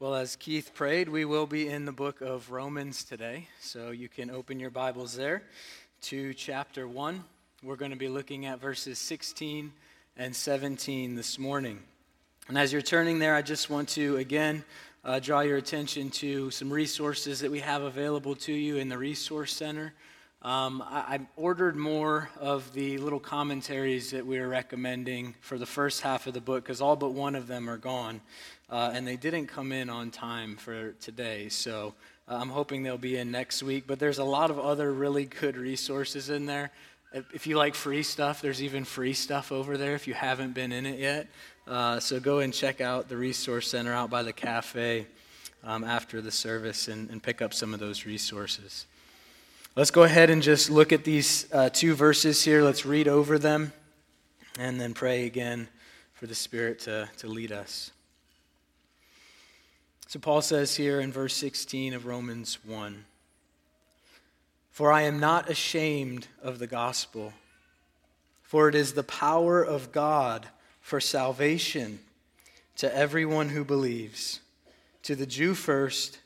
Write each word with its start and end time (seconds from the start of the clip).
Well, 0.00 0.14
as 0.14 0.34
Keith 0.34 0.72
prayed, 0.72 1.10
we 1.10 1.26
will 1.26 1.46
be 1.46 1.68
in 1.68 1.84
the 1.84 1.92
book 1.92 2.22
of 2.22 2.50
Romans 2.50 3.04
today. 3.04 3.48
So 3.60 3.90
you 3.90 4.08
can 4.08 4.30
open 4.30 4.58
your 4.58 4.70
Bibles 4.70 5.14
there 5.14 5.42
to 6.04 6.32
chapter 6.32 6.88
1. 6.88 7.22
We're 7.62 7.76
going 7.76 7.90
to 7.90 7.98
be 7.98 8.08
looking 8.08 8.46
at 8.46 8.62
verses 8.62 8.98
16 8.98 9.70
and 10.16 10.34
17 10.34 11.16
this 11.16 11.38
morning. 11.38 11.82
And 12.48 12.56
as 12.56 12.72
you're 12.72 12.80
turning 12.80 13.18
there, 13.18 13.34
I 13.34 13.42
just 13.42 13.68
want 13.68 13.90
to 13.90 14.16
again 14.16 14.64
uh, 15.04 15.20
draw 15.20 15.40
your 15.40 15.58
attention 15.58 16.08
to 16.12 16.50
some 16.50 16.72
resources 16.72 17.40
that 17.40 17.50
we 17.50 17.60
have 17.60 17.82
available 17.82 18.34
to 18.36 18.54
you 18.54 18.78
in 18.78 18.88
the 18.88 18.96
Resource 18.96 19.54
Center. 19.54 19.92
Um, 20.42 20.82
I, 20.86 21.16
I, 21.16 21.20
ordered 21.36 21.76
more 21.76 22.30
of 22.40 22.72
the 22.72 22.96
little 22.96 23.20
commentaries 23.20 24.12
that 24.12 24.24
we 24.24 24.38
are 24.38 24.48
recommending 24.48 25.34
for 25.42 25.58
the 25.58 25.66
first 25.66 26.00
half 26.00 26.26
of 26.26 26.32
the 26.32 26.40
book 26.40 26.64
because 26.64 26.80
all 26.80 26.96
but 26.96 27.12
one 27.12 27.34
of 27.34 27.46
them 27.46 27.68
are 27.68 27.76
gone. 27.76 28.22
Uh, 28.70 28.90
and 28.94 29.06
they 29.06 29.16
didn't 29.16 29.48
come 29.48 29.70
in 29.70 29.90
on 29.90 30.10
time 30.10 30.56
for 30.56 30.92
today. 30.92 31.50
So 31.50 31.92
uh, 32.26 32.36
I'm 32.36 32.48
hoping 32.48 32.82
they'll 32.82 32.96
be 32.96 33.18
in 33.18 33.30
next 33.30 33.62
week. 33.62 33.84
But 33.86 33.98
there's 33.98 34.16
a 34.16 34.24
lot 34.24 34.50
of 34.50 34.58
other 34.58 34.90
really 34.90 35.26
good 35.26 35.58
resources 35.58 36.30
in 36.30 36.46
there. 36.46 36.70
If 37.34 37.46
you 37.46 37.58
like 37.58 37.74
free 37.74 38.02
stuff, 38.02 38.40
there's 38.40 38.62
even 38.62 38.84
free 38.84 39.12
stuff 39.12 39.52
over 39.52 39.76
there 39.76 39.94
if 39.94 40.08
you 40.08 40.14
haven't 40.14 40.54
been 40.54 40.72
in 40.72 40.86
it 40.86 40.98
yet. 40.98 41.26
Uh, 41.66 42.00
so 42.00 42.18
go 42.18 42.38
and 42.38 42.54
check 42.54 42.80
out 42.80 43.10
the 43.10 43.16
Resource 43.16 43.68
Center 43.68 43.92
out 43.92 44.08
by 44.08 44.22
the 44.22 44.32
cafe 44.32 45.06
um, 45.64 45.84
after 45.84 46.22
the 46.22 46.30
service 46.30 46.88
and, 46.88 47.10
and 47.10 47.22
pick 47.22 47.42
up 47.42 47.52
some 47.52 47.74
of 47.74 47.80
those 47.80 48.06
resources. 48.06 48.86
Let's 49.80 49.90
go 49.90 50.02
ahead 50.02 50.28
and 50.28 50.42
just 50.42 50.68
look 50.68 50.92
at 50.92 51.04
these 51.04 51.50
uh, 51.54 51.70
two 51.70 51.94
verses 51.94 52.44
here. 52.44 52.62
Let's 52.62 52.84
read 52.84 53.08
over 53.08 53.38
them 53.38 53.72
and 54.58 54.78
then 54.78 54.92
pray 54.92 55.24
again 55.24 55.68
for 56.12 56.26
the 56.26 56.34
Spirit 56.34 56.80
to, 56.80 57.08
to 57.16 57.28
lead 57.28 57.50
us. 57.50 57.90
So, 60.06 60.18
Paul 60.18 60.42
says 60.42 60.76
here 60.76 61.00
in 61.00 61.10
verse 61.10 61.34
16 61.34 61.94
of 61.94 62.04
Romans 62.04 62.58
1 62.62 63.06
For 64.70 64.92
I 64.92 65.00
am 65.00 65.18
not 65.18 65.48
ashamed 65.48 66.26
of 66.42 66.58
the 66.58 66.66
gospel, 66.66 67.32
for 68.42 68.68
it 68.68 68.74
is 68.74 68.92
the 68.92 69.02
power 69.02 69.62
of 69.62 69.92
God 69.92 70.46
for 70.82 71.00
salvation 71.00 72.00
to 72.76 72.94
everyone 72.94 73.48
who 73.48 73.64
believes, 73.64 74.40
to 75.04 75.16
the 75.16 75.24
Jew 75.24 75.54
first, 75.54 76.18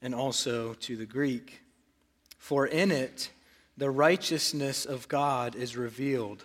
and 0.00 0.14
also 0.14 0.72
to 0.72 0.96
the 0.96 1.04
Greek. 1.04 1.60
For 2.44 2.66
in 2.66 2.90
it 2.90 3.30
the 3.74 3.90
righteousness 3.90 4.84
of 4.84 5.08
God 5.08 5.56
is 5.56 5.78
revealed 5.78 6.44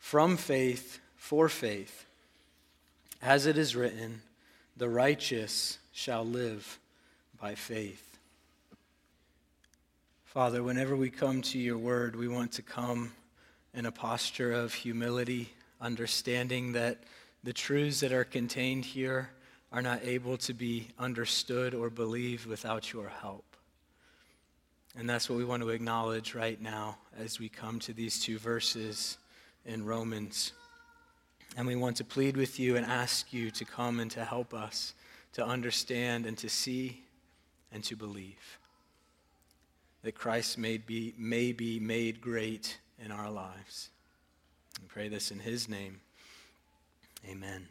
from 0.00 0.36
faith 0.36 0.98
for 1.14 1.48
faith. 1.48 2.04
As 3.22 3.46
it 3.46 3.56
is 3.56 3.76
written, 3.76 4.22
the 4.76 4.88
righteous 4.88 5.78
shall 5.92 6.24
live 6.24 6.80
by 7.40 7.54
faith. 7.54 8.18
Father, 10.24 10.64
whenever 10.64 10.96
we 10.96 11.10
come 11.10 11.42
to 11.42 11.60
your 11.60 11.78
word, 11.78 12.16
we 12.16 12.26
want 12.26 12.50
to 12.54 12.62
come 12.62 13.12
in 13.72 13.86
a 13.86 13.92
posture 13.92 14.50
of 14.50 14.74
humility, 14.74 15.48
understanding 15.80 16.72
that 16.72 17.04
the 17.44 17.52
truths 17.52 18.00
that 18.00 18.12
are 18.12 18.24
contained 18.24 18.84
here 18.84 19.30
are 19.70 19.80
not 19.80 20.02
able 20.02 20.36
to 20.38 20.52
be 20.52 20.88
understood 20.98 21.72
or 21.72 21.88
believed 21.88 22.46
without 22.46 22.92
your 22.92 23.08
help. 23.08 23.44
And 24.98 25.08
that's 25.08 25.30
what 25.30 25.38
we 25.38 25.44
want 25.44 25.62
to 25.62 25.70
acknowledge 25.70 26.34
right 26.34 26.60
now 26.60 26.98
as 27.18 27.38
we 27.38 27.48
come 27.48 27.78
to 27.80 27.92
these 27.92 28.20
two 28.20 28.38
verses 28.38 29.18
in 29.64 29.84
Romans. 29.84 30.52
And 31.56 31.66
we 31.66 31.76
want 31.76 31.96
to 31.98 32.04
plead 32.04 32.36
with 32.36 32.58
you 32.58 32.76
and 32.76 32.84
ask 32.84 33.32
you 33.32 33.50
to 33.52 33.64
come 33.64 34.00
and 34.00 34.10
to 34.12 34.24
help 34.24 34.52
us 34.52 34.94
to 35.34 35.44
understand 35.44 36.26
and 36.26 36.36
to 36.38 36.48
see 36.48 37.02
and 37.72 37.84
to 37.84 37.96
believe 37.96 38.58
that 40.02 40.14
Christ 40.14 40.58
may 40.58 40.78
be, 40.78 41.14
may 41.16 41.52
be 41.52 41.78
made 41.78 42.20
great 42.20 42.78
in 43.04 43.12
our 43.12 43.30
lives. 43.30 43.90
We 44.80 44.88
pray 44.88 45.08
this 45.08 45.30
in 45.30 45.38
his 45.38 45.68
name. 45.68 46.00
Amen. 47.28 47.68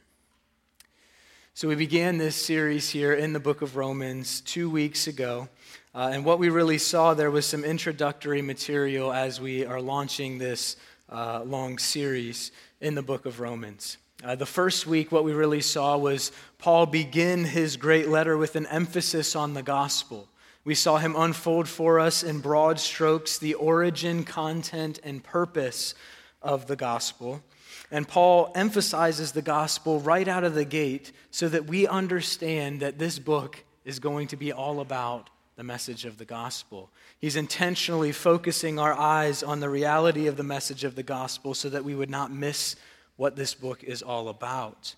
So, 1.55 1.67
we 1.67 1.75
began 1.75 2.17
this 2.17 2.35
series 2.35 2.89
here 2.89 3.13
in 3.13 3.33
the 3.33 3.39
book 3.39 3.61
of 3.61 3.75
Romans 3.75 4.41
two 4.41 4.69
weeks 4.69 5.07
ago. 5.07 5.49
Uh, 5.93 6.11
and 6.13 6.23
what 6.23 6.37
we 6.37 6.49
really 6.49 6.77
saw 6.77 7.15
there 7.15 7.31
was 7.31 7.47
some 7.47 7.65
introductory 7.65 8.43
material 8.43 9.11
as 9.11 9.41
we 9.41 9.65
are 9.65 9.81
launching 9.81 10.37
this 10.37 10.75
uh, 11.11 11.41
long 11.43 11.79
series 11.79 12.51
in 12.79 12.93
the 12.93 13.01
book 13.01 13.25
of 13.25 13.39
Romans. 13.39 13.97
Uh, 14.23 14.35
the 14.35 14.45
first 14.45 14.85
week, 14.85 15.11
what 15.11 15.23
we 15.23 15.33
really 15.33 15.61
saw 15.61 15.97
was 15.97 16.31
Paul 16.59 16.85
begin 16.85 17.43
his 17.43 17.75
great 17.75 18.07
letter 18.07 18.37
with 18.37 18.55
an 18.55 18.67
emphasis 18.67 19.35
on 19.35 19.55
the 19.55 19.63
gospel. 19.63 20.27
We 20.63 20.75
saw 20.75 20.97
him 20.97 21.15
unfold 21.15 21.67
for 21.67 21.99
us 21.99 22.21
in 22.21 22.39
broad 22.39 22.79
strokes 22.79 23.39
the 23.39 23.55
origin, 23.55 24.23
content, 24.23 24.99
and 25.03 25.23
purpose 25.23 25.95
of 26.43 26.67
the 26.67 26.75
gospel. 26.75 27.41
And 27.89 28.07
Paul 28.07 28.51
emphasizes 28.53 29.31
the 29.31 29.41
gospel 29.41 29.99
right 29.99 30.27
out 30.27 30.43
of 30.43 30.53
the 30.53 30.65
gate 30.65 31.13
so 31.31 31.49
that 31.49 31.65
we 31.65 31.87
understand 31.87 32.81
that 32.81 32.99
this 32.99 33.17
book 33.17 33.63
is 33.85 33.97
going 33.97 34.27
to 34.27 34.37
be 34.37 34.51
all 34.51 34.81
about 34.81 35.31
the 35.59 35.63
message 35.65 36.05
of 36.05 36.17
the 36.17 36.23
gospel. 36.23 36.89
He's 37.19 37.35
intentionally 37.35 38.13
focusing 38.13 38.79
our 38.79 38.93
eyes 38.93 39.43
on 39.43 39.59
the 39.59 39.69
reality 39.69 40.27
of 40.27 40.37
the 40.37 40.43
message 40.43 40.85
of 40.85 40.95
the 40.95 41.03
gospel 41.03 41.53
so 41.53 41.67
that 41.67 41.83
we 41.83 41.93
would 41.93 42.09
not 42.09 42.31
miss 42.31 42.77
what 43.17 43.35
this 43.35 43.55
book 43.55 43.83
is 43.83 44.01
all 44.01 44.29
about. 44.29 44.95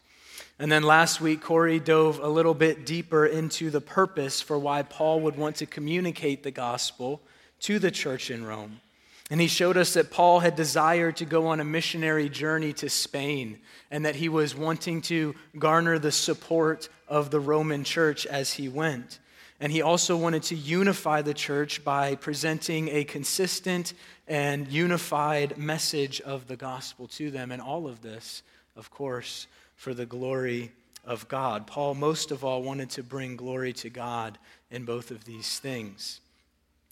And 0.60 0.72
then 0.72 0.84
last 0.84 1.20
week, 1.20 1.42
Corey 1.42 1.80
dove 1.80 2.20
a 2.20 2.28
little 2.28 2.54
bit 2.54 2.86
deeper 2.86 3.26
into 3.26 3.72
the 3.72 3.82
purpose 3.82 4.40
for 4.40 4.60
why 4.60 4.84
Paul 4.84 5.22
would 5.22 5.36
want 5.36 5.56
to 5.56 5.66
communicate 5.66 6.44
the 6.44 6.52
gospel 6.52 7.24
to 7.62 7.80
the 7.80 7.90
church 7.90 8.30
in 8.30 8.46
Rome. 8.46 8.82
And 9.32 9.42
he 9.42 9.48
showed 9.48 9.78
us 9.78 9.96
that 9.96 10.12
Paul 10.12 10.42
had 10.42 10.56
desired 10.56 11.18
to 11.18 11.26
go 11.26 11.48
on 11.48 11.60
a 11.60 11.66
missionary 11.66 12.30
journey 12.30 12.74
to 12.74 12.88
Spain 12.88 13.58
and 13.90 14.06
that 14.06 14.18
he 14.18 14.30
was 14.30 14.54
wanting 14.54 15.02
to 15.04 15.34
garner 15.58 15.98
the 15.98 16.12
support 16.12 16.88
of 17.08 17.32
the 17.32 17.40
Roman 17.40 17.84
church 17.84 18.28
as 18.28 18.54
he 18.54 18.70
went. 18.70 19.18
And 19.62 19.72
he 19.72 19.84
also 19.84 20.18
wanted 20.18 20.42
to 20.44 20.56
unify 20.56 21.22
the 21.22 21.36
church 21.36 21.84
by 21.84 22.16
presenting 22.16 22.90
a 22.90 23.04
consistent 23.04 23.94
and 24.28 24.68
unified 24.68 25.56
message 25.56 26.20
of 26.22 26.48
the 26.48 26.56
gospel 26.56 27.08
to 27.10 27.30
them. 27.30 27.52
And 27.52 27.62
all 27.62 27.88
of 27.88 28.02
this, 28.02 28.42
of 28.76 28.90
course, 28.90 29.46
for 29.76 29.94
the 29.94 30.08
glory 30.08 30.72
of 31.06 31.28
God. 31.28 31.68
Paul, 31.68 31.94
most 31.94 32.32
of 32.32 32.44
all, 32.44 32.64
wanted 32.64 32.90
to 32.92 33.04
bring 33.04 33.36
glory 33.36 33.72
to 33.74 33.90
God 33.92 34.40
in 34.72 34.84
both 34.84 35.12
of 35.12 35.26
these 35.26 35.60
things. 35.60 36.22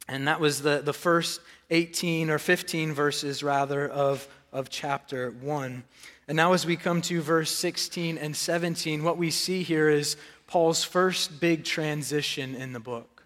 And 0.07 0.27
that 0.27 0.39
was 0.39 0.61
the, 0.61 0.81
the 0.83 0.93
first 0.93 1.41
18 1.71 2.29
or 2.29 2.37
15 2.37 2.93
verses, 2.93 3.41
rather, 3.41 3.87
of, 3.89 4.27
of 4.53 4.69
chapter 4.69 5.31
1. 5.31 5.83
And 6.27 6.35
now, 6.35 6.53
as 6.53 6.67
we 6.67 6.75
come 6.75 7.01
to 7.03 7.21
verse 7.21 7.49
16 7.49 8.19
and 8.19 8.35
17, 8.35 9.03
what 9.03 9.17
we 9.17 9.31
see 9.31 9.63
here 9.63 9.89
is 9.89 10.15
Paul's 10.49 10.83
first 10.83 11.39
big 11.39 11.63
transition 11.63 12.55
in 12.55 12.73
the 12.73 12.79
book, 12.79 13.23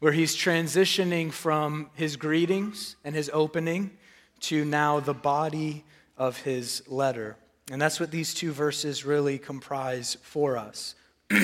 where 0.00 0.12
he's 0.12 0.34
transitioning 0.34 1.30
from 1.30 1.90
his 1.92 2.16
greetings 2.16 2.96
and 3.04 3.14
his 3.14 3.30
opening 3.34 3.90
to 4.40 4.64
now 4.64 4.98
the 4.98 5.12
body 5.12 5.84
of 6.16 6.38
his 6.38 6.82
letter. 6.88 7.36
And 7.70 7.80
that's 7.80 8.00
what 8.00 8.10
these 8.10 8.32
two 8.32 8.52
verses 8.52 9.04
really 9.04 9.38
comprise 9.38 10.16
for 10.22 10.56
us. 10.56 10.94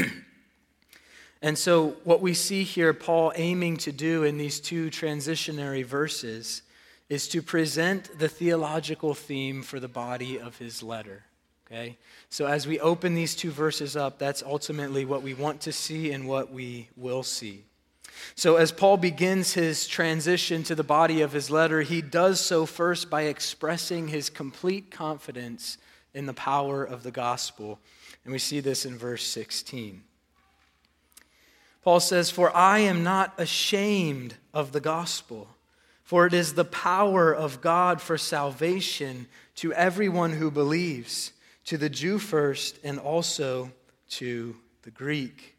And 1.41 1.56
so, 1.56 1.91
what 2.03 2.21
we 2.21 2.34
see 2.34 2.65
here, 2.65 2.93
Paul 2.93 3.33
aiming 3.37 3.77
to 3.77 3.93
do 3.93 4.25
in 4.25 4.39
these 4.39 4.59
two 4.59 4.91
transitionary 4.91 5.84
verses, 5.84 6.62
is 7.09 7.28
to 7.28 7.43
present 7.43 8.19
the 8.19 8.28
theological 8.28 9.15
theme 9.15 9.62
for 9.62 9.78
the 9.78 9.87
body 9.87 10.41
of 10.41 10.59
his 10.59 10.83
letter. 10.83 11.22
Okay? 11.71 11.97
So, 12.31 12.47
as 12.47 12.67
we 12.67 12.81
open 12.81 13.15
these 13.15 13.34
two 13.34 13.51
verses 13.51 13.97
up, 13.97 14.19
that's 14.19 14.43
ultimately 14.43 15.05
what 15.05 15.23
we 15.23 15.34
want 15.34 15.61
to 15.62 15.73
see 15.73 16.12
and 16.12 16.27
what 16.27 16.53
we 16.53 16.89
will 16.97 17.22
see. 17.22 17.65
So, 18.34 18.57
as 18.57 18.72
Paul 18.72 18.97
begins 18.97 19.54
his 19.54 19.87
transition 19.87 20.63
to 20.65 20.75
the 20.75 20.83
body 20.83 21.21
of 21.21 21.33
his 21.33 21.51
letter, 21.51 21.83
he 21.83 22.01
does 22.01 22.41
so 22.41 22.66
first 22.66 23.10
by 23.10 23.22
expressing 23.22 24.09
his 24.09 24.31
complete 24.31 24.91
confidence 24.91 25.78
in 26.15 26.27
the 26.27 26.34
power 26.34 26.84
of 26.84 27.03
the 27.03 27.10
gospel. 27.10 27.78
And 28.25 28.33
we 28.33 28.39
see 28.39 28.60
this 28.60 28.84
in 28.84 28.98
verse 28.98 29.25
16. 29.25 30.03
Paul 31.83 32.01
says, 32.01 32.31
For 32.31 32.54
I 32.54 32.81
am 32.81 33.03
not 33.03 33.33
ashamed 33.39 34.34
of 34.53 34.72
the 34.72 34.81
gospel, 34.81 35.48
for 36.03 36.27
it 36.27 36.34
is 36.34 36.54
the 36.54 36.65
power 36.65 37.34
of 37.34 37.60
God 37.60 38.01
for 38.01 38.19
salvation 38.19 39.27
to 39.57 39.72
everyone 39.72 40.33
who 40.33 40.51
believes, 40.51 41.33
to 41.68 41.76
the 41.76 41.91
Jew 41.91 42.18
first, 42.18 42.78
and 42.82 42.98
also 42.98 43.70
to 44.09 44.56
the 44.84 44.91
Greek. 44.91 45.54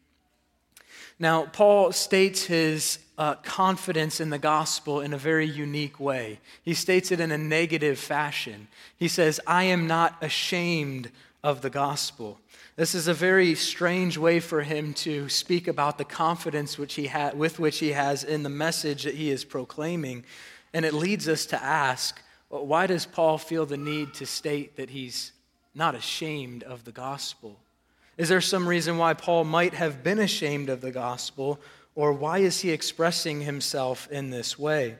Now, 1.19 1.45
Paul 1.45 1.91
states 1.91 2.45
his 2.45 2.97
uh, 3.19 3.35
confidence 3.35 4.19
in 4.19 4.31
the 4.31 4.39
gospel 4.39 5.01
in 5.01 5.13
a 5.13 5.19
very 5.19 5.45
unique 5.45 5.99
way. 5.99 6.39
He 6.63 6.73
states 6.73 7.11
it 7.11 7.19
in 7.19 7.31
a 7.31 7.37
negative 7.37 7.99
fashion. 7.99 8.69
He 8.97 9.07
says, 9.07 9.39
I 9.45 9.65
am 9.65 9.85
not 9.85 10.15
ashamed 10.19 11.11
of 11.43 11.61
the 11.61 11.69
gospel. 11.69 12.39
This 12.75 12.95
is 12.95 13.07
a 13.07 13.13
very 13.13 13.53
strange 13.53 14.17
way 14.17 14.39
for 14.39 14.63
him 14.63 14.95
to 14.95 15.29
speak 15.29 15.67
about 15.67 15.99
the 15.99 16.05
confidence 16.05 16.79
which 16.79 16.95
he 16.95 17.05
ha- 17.05 17.33
with 17.35 17.59
which 17.59 17.77
he 17.77 17.91
has 17.91 18.23
in 18.23 18.41
the 18.41 18.49
message 18.49 19.03
that 19.03 19.13
he 19.13 19.29
is 19.29 19.45
proclaiming. 19.45 20.23
And 20.73 20.85
it 20.85 20.93
leads 20.95 21.29
us 21.29 21.45
to 21.47 21.63
ask 21.63 22.19
why 22.47 22.87
does 22.87 23.05
Paul 23.05 23.37
feel 23.37 23.67
the 23.67 23.77
need 23.77 24.15
to 24.15 24.25
state 24.25 24.75
that 24.77 24.89
he's 24.89 25.33
not 25.75 25.95
ashamed 25.95 26.63
of 26.63 26.83
the 26.83 26.91
gospel? 26.91 27.59
Is 28.17 28.29
there 28.29 28.41
some 28.41 28.67
reason 28.67 28.97
why 28.97 29.13
Paul 29.13 29.45
might 29.45 29.73
have 29.73 30.03
been 30.03 30.19
ashamed 30.19 30.69
of 30.69 30.81
the 30.81 30.91
gospel, 30.91 31.59
or 31.95 32.11
why 32.11 32.39
is 32.39 32.61
he 32.61 32.71
expressing 32.71 33.41
himself 33.41 34.09
in 34.11 34.29
this 34.29 34.59
way? 34.59 34.95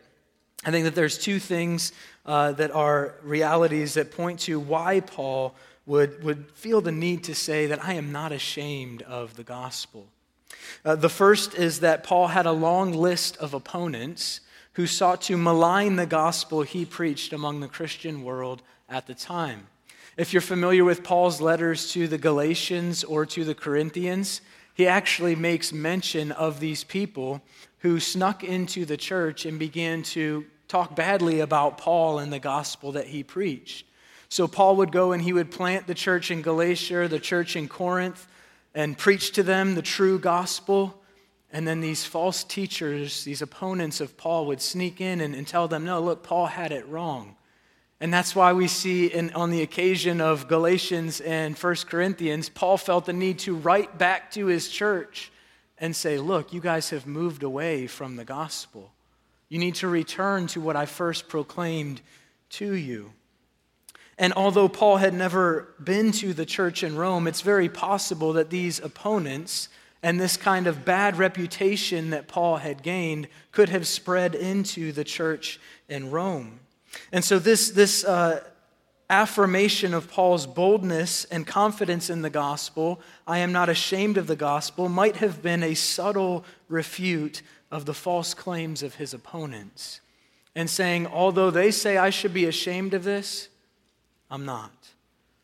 I 0.66 0.71
think 0.71 0.86
that 0.86 0.95
there's 0.95 1.18
two 1.18 1.39
things 1.39 1.92
uh, 2.25 2.51
that 2.54 2.71
are 2.71 3.16
realities 3.24 3.94
that 3.94 4.12
point 4.12 4.42
to 4.42 4.60
why 4.60 5.00
Paul 5.00 5.56
would, 5.86 6.24
would 6.24 6.51
feel 6.51 6.81
the 6.81 6.92
need 6.92 7.24
to 7.25 7.36
say 7.36 7.66
that 7.68 7.83
I 7.83 7.94
am 7.94 8.12
not 8.12 8.31
ashamed 8.31 9.01
of 9.04 9.36
the 9.36 9.44
gospel. 9.44 10.07
Uh, 10.86 10.95
the 10.95 11.10
first 11.10 11.56
is 11.56 11.80
that 11.80 12.04
Paul 12.04 12.27
had 12.27 12.45
a 12.45 12.51
long 12.51 12.94
list 12.94 13.38
of 13.38 13.54
opponents 13.54 14.42
who 14.74 14.86
sought 14.86 15.21
to 15.24 15.38
malign 15.38 15.95
the 15.95 16.06
gospel 16.06 16.62
he 16.62 16.86
preached 16.86 17.33
among 17.33 17.60
the 17.60 17.68
Christian 17.68 18.24
world 18.24 18.62
at 18.88 19.07
the 19.07 19.16
time. 19.16 19.68
If 20.17 20.33
you're 20.33 20.41
familiar 20.41 20.83
with 20.83 21.03
Paul's 21.03 21.39
letters 21.39 21.91
to 21.94 22.07
the 22.07 22.17
Galatians 22.17 23.03
or 23.03 23.25
to 23.27 23.45
the 23.45 23.56
Corinthians, 23.56 24.41
he 24.73 24.88
actually 24.88 25.35
makes 25.35 25.71
mention 25.71 26.31
of 26.31 26.59
these 26.59 26.83
people 26.83 27.41
who 27.79 28.00
snuck 28.00 28.44
into 28.44 28.85
the 28.85 28.97
church 28.97 29.45
and 29.45 29.59
began 29.59 30.03
to 30.03 30.45
talk 30.67 30.95
badly 30.95 31.39
about 31.39 31.77
Paul 31.77 32.19
and 32.19 32.31
the 32.31 32.39
gospel 32.39 32.91
that 32.94 33.07
he 33.07 33.23
preached. 33.23 33.85
So 34.29 34.47
Paul 34.47 34.75
would 34.77 34.91
go 34.91 35.11
and 35.11 35.21
he 35.21 35.33
would 35.33 35.51
plant 35.51 35.88
the 35.88 35.95
church 35.95 36.29
in 36.31 36.41
Galatia, 36.41 37.07
the 37.07 37.19
church 37.19 37.56
in 37.56 37.67
Corinth, 37.67 38.27
and 38.75 38.97
preach 38.97 39.31
to 39.31 39.44
them 39.44 39.75
the 39.75 39.81
true 39.81 40.19
gospel. 40.19 41.01
And 41.51 41.67
then 41.67 41.81
these 41.81 42.06
false 42.06 42.44
teachers, 42.44 43.23
these 43.23 43.41
opponents 43.41 44.01
of 44.01 44.17
Paul, 44.17 44.45
would 44.45 44.61
sneak 44.61 45.01
in 45.01 45.21
and, 45.21 45.33
and 45.33 45.47
tell 45.47 45.67
them, 45.67 45.83
no, 45.83 46.00
look, 46.00 46.23
Paul 46.23 46.45
had 46.45 46.71
it 46.71 46.88
wrong. 46.88 47.35
And 48.01 48.13
that's 48.13 48.34
why 48.34 48.54
we 48.54 48.68
see 48.68 49.07
in, 49.07 49.31
on 49.34 49.50
the 49.51 49.62
occasion 49.62 50.22
of 50.22 50.48
Galatians 50.48 51.19
and 51.19 51.57
1 51.57 51.75
Corinthians, 51.88 52.48
Paul 52.48 52.78
felt 52.78 53.06
the 53.06 53.13
need 53.13 53.40
to 53.40 53.56
write 53.56 53.98
back 53.98 54.31
to 54.31 54.46
his 54.46 54.69
church 54.69 55.31
and 55.78 55.96
say, 55.96 56.18
look, 56.18 56.54
you 56.54 56.62
guys 56.62 56.92
have 56.92 57.06
moved 57.06 57.44
away 57.44 57.88
from 57.88 58.16
the 58.16 58.25
gospel. 58.25 58.92
You 59.50 59.60
need 59.60 59.75
to 59.75 59.88
return 59.88 60.48
to 60.48 60.62
what 60.62 60.75
I 60.75 60.86
first 60.86 61.28
proclaimed 61.28 62.01
to 62.51 62.74
you. 62.74 63.12
And 64.18 64.34
although 64.34 64.69
Paul 64.69 64.98
had 64.98 65.13
never 65.13 65.74
been 65.81 66.12
to 66.13 66.34
the 66.34 66.45
church 66.45 66.84
in 66.84 66.95
Rome, 66.95 67.28
it's 67.28 67.42
very 67.42 67.69
possible 67.69 68.34
that 68.34 68.50
these 68.50 68.80
opponents 68.80 69.69
and 70.04 70.19
this 70.19 70.38
kind 70.38 70.68
of 70.68 70.86
bad 70.86 71.18
reputation 71.18 72.12
that 72.12 72.28
Paul 72.28 72.57
had 72.57 72.84
gained 72.84 73.28
could 73.52 73.69
have 73.69 73.88
spread 73.88 74.36
into 74.36 74.92
the 74.92 75.04
church 75.04 75.60
in 75.90 76.12
Rome. 76.12 76.60
And 77.12 77.24
so, 77.24 77.39
this, 77.39 77.71
this 77.71 78.03
uh, 78.03 78.44
affirmation 79.09 79.94
of 79.94 80.09
Paul's 80.09 80.45
boldness 80.45 81.25
and 81.25 81.45
confidence 81.45 82.09
in 82.09 82.21
the 82.21 82.30
gospel, 82.30 83.01
I 83.25 83.39
am 83.39 83.51
not 83.51 83.69
ashamed 83.69 84.18
of 84.18 84.27
the 84.27 84.36
gospel, 84.36 84.88
might 84.88 85.18
have 85.18 85.41
been 85.41 85.63
a 85.63 85.74
subtle 85.74 86.45
refute 86.68 87.41
of 87.71 87.86
the 87.86 87.94
false 87.94 88.33
claims 88.33 88.83
of 88.83 88.95
his 88.95 89.13
opponents. 89.13 90.01
And 90.56 90.69
saying, 90.69 91.07
although 91.07 91.51
they 91.51 91.71
say 91.71 91.97
I 91.97 92.09
should 92.09 92.33
be 92.33 92.45
ashamed 92.45 92.94
of 92.94 93.03
this, 93.03 93.50
I'm 94.30 94.45
not. 94.45 94.71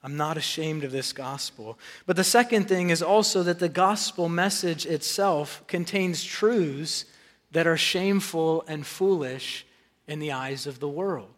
I'm 0.03 0.18
not 0.18 0.38
ashamed 0.38 0.83
of 0.83 0.91
this 0.91 1.13
gospel. 1.13 1.80
But 2.06 2.15
the 2.15 2.24
second 2.24 2.68
thing 2.68 2.91
is 2.91 3.01
also 3.01 3.41
that 3.44 3.57
the 3.57 3.69
gospel 3.69 4.30
message 4.30 4.86
itself 4.86 5.63
contains 5.65 6.24
truths 6.24 7.06
that 7.51 7.65
are 7.65 7.77
shameful 7.77 8.63
and 8.68 8.86
foolish 8.86 9.65
in 10.07 10.19
the 10.19 10.31
eyes 10.31 10.68
of 10.68 10.80
the 10.80 10.89
world. 10.89 11.35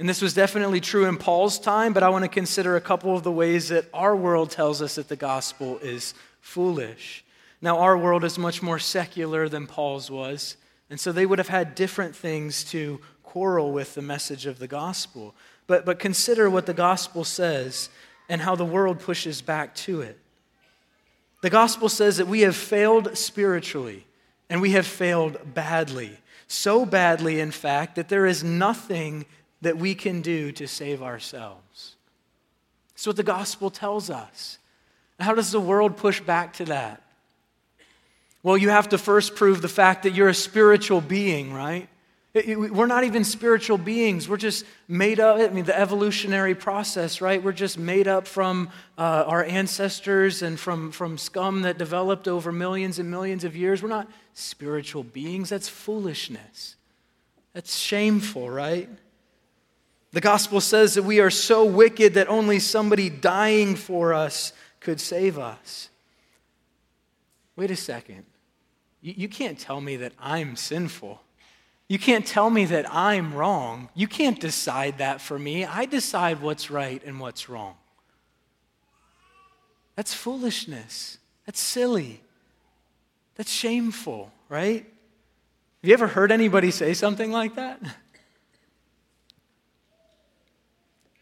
And 0.00 0.08
this 0.08 0.22
was 0.22 0.32
definitely 0.32 0.80
true 0.80 1.04
in 1.04 1.18
Paul's 1.18 1.58
time, 1.58 1.92
but 1.92 2.02
I 2.02 2.08
want 2.08 2.24
to 2.24 2.28
consider 2.30 2.74
a 2.74 2.80
couple 2.80 3.14
of 3.14 3.22
the 3.22 3.30
ways 3.30 3.68
that 3.68 3.84
our 3.92 4.16
world 4.16 4.50
tells 4.50 4.80
us 4.80 4.94
that 4.94 5.08
the 5.08 5.14
gospel 5.14 5.78
is 5.80 6.14
foolish. 6.40 7.22
Now, 7.60 7.80
our 7.80 7.98
world 7.98 8.24
is 8.24 8.38
much 8.38 8.62
more 8.62 8.78
secular 8.78 9.46
than 9.46 9.66
Paul's 9.66 10.10
was, 10.10 10.56
and 10.88 10.98
so 10.98 11.12
they 11.12 11.26
would 11.26 11.38
have 11.38 11.48
had 11.48 11.74
different 11.74 12.16
things 12.16 12.64
to 12.70 12.98
quarrel 13.22 13.72
with 13.72 13.94
the 13.94 14.00
message 14.00 14.46
of 14.46 14.58
the 14.58 14.66
gospel. 14.66 15.34
But, 15.66 15.84
but 15.84 15.98
consider 15.98 16.48
what 16.48 16.64
the 16.64 16.72
gospel 16.72 17.22
says 17.22 17.90
and 18.26 18.40
how 18.40 18.56
the 18.56 18.64
world 18.64 19.00
pushes 19.00 19.42
back 19.42 19.74
to 19.74 20.00
it. 20.00 20.18
The 21.42 21.50
gospel 21.50 21.90
says 21.90 22.16
that 22.16 22.26
we 22.26 22.40
have 22.40 22.56
failed 22.56 23.18
spiritually 23.18 24.06
and 24.48 24.62
we 24.62 24.70
have 24.70 24.86
failed 24.86 25.52
badly. 25.52 26.20
So 26.48 26.86
badly, 26.86 27.38
in 27.38 27.50
fact, 27.50 27.96
that 27.96 28.08
there 28.08 28.24
is 28.24 28.42
nothing 28.42 29.26
that 29.62 29.76
we 29.76 29.94
can 29.94 30.22
do 30.22 30.52
to 30.52 30.66
save 30.66 31.02
ourselves. 31.02 31.96
That's 32.94 33.06
what 33.06 33.16
the 33.16 33.22
gospel 33.22 33.70
tells 33.70 34.10
us. 34.10 34.58
How 35.18 35.34
does 35.34 35.52
the 35.52 35.60
world 35.60 35.96
push 35.96 36.20
back 36.20 36.54
to 36.54 36.64
that? 36.66 37.02
Well, 38.42 38.56
you 38.56 38.70
have 38.70 38.88
to 38.90 38.98
first 38.98 39.34
prove 39.34 39.60
the 39.60 39.68
fact 39.68 40.04
that 40.04 40.14
you're 40.14 40.28
a 40.28 40.34
spiritual 40.34 41.02
being, 41.02 41.52
right? 41.52 41.88
We're 42.32 42.86
not 42.86 43.04
even 43.04 43.24
spiritual 43.24 43.76
beings. 43.76 44.28
We're 44.28 44.36
just 44.36 44.64
made 44.86 45.18
up. 45.18 45.40
I 45.40 45.48
mean, 45.48 45.64
the 45.64 45.78
evolutionary 45.78 46.54
process, 46.54 47.20
right? 47.20 47.42
We're 47.42 47.52
just 47.52 47.76
made 47.76 48.06
up 48.06 48.28
from 48.28 48.70
uh, 48.96 49.24
our 49.26 49.44
ancestors 49.44 50.40
and 50.40 50.58
from, 50.58 50.92
from 50.92 51.18
scum 51.18 51.62
that 51.62 51.76
developed 51.76 52.28
over 52.28 52.52
millions 52.52 53.00
and 53.00 53.10
millions 53.10 53.42
of 53.42 53.56
years. 53.56 53.82
We're 53.82 53.88
not 53.88 54.08
spiritual 54.32 55.02
beings. 55.02 55.48
That's 55.48 55.68
foolishness. 55.68 56.76
That's 57.52 57.76
shameful, 57.76 58.48
right? 58.48 58.88
The 60.12 60.20
gospel 60.20 60.60
says 60.60 60.94
that 60.94 61.04
we 61.04 61.20
are 61.20 61.30
so 61.30 61.64
wicked 61.64 62.14
that 62.14 62.28
only 62.28 62.58
somebody 62.58 63.08
dying 63.08 63.76
for 63.76 64.12
us 64.12 64.52
could 64.80 65.00
save 65.00 65.38
us. 65.38 65.88
Wait 67.54 67.70
a 67.70 67.76
second. 67.76 68.24
You, 69.00 69.14
you 69.16 69.28
can't 69.28 69.58
tell 69.58 69.80
me 69.80 69.96
that 69.96 70.12
I'm 70.18 70.56
sinful. 70.56 71.20
You 71.88 71.98
can't 71.98 72.26
tell 72.26 72.50
me 72.50 72.64
that 72.66 72.92
I'm 72.92 73.34
wrong. 73.34 73.88
You 73.94 74.08
can't 74.08 74.40
decide 74.40 74.98
that 74.98 75.20
for 75.20 75.38
me. 75.38 75.64
I 75.64 75.86
decide 75.86 76.40
what's 76.40 76.70
right 76.70 77.02
and 77.04 77.20
what's 77.20 77.48
wrong. 77.48 77.74
That's 79.96 80.14
foolishness. 80.14 81.18
That's 81.46 81.60
silly. 81.60 82.22
That's 83.36 83.50
shameful, 83.50 84.32
right? 84.48 84.82
Have 84.82 85.88
you 85.88 85.92
ever 85.92 86.06
heard 86.06 86.32
anybody 86.32 86.70
say 86.70 86.94
something 86.94 87.30
like 87.32 87.54
that? 87.56 87.80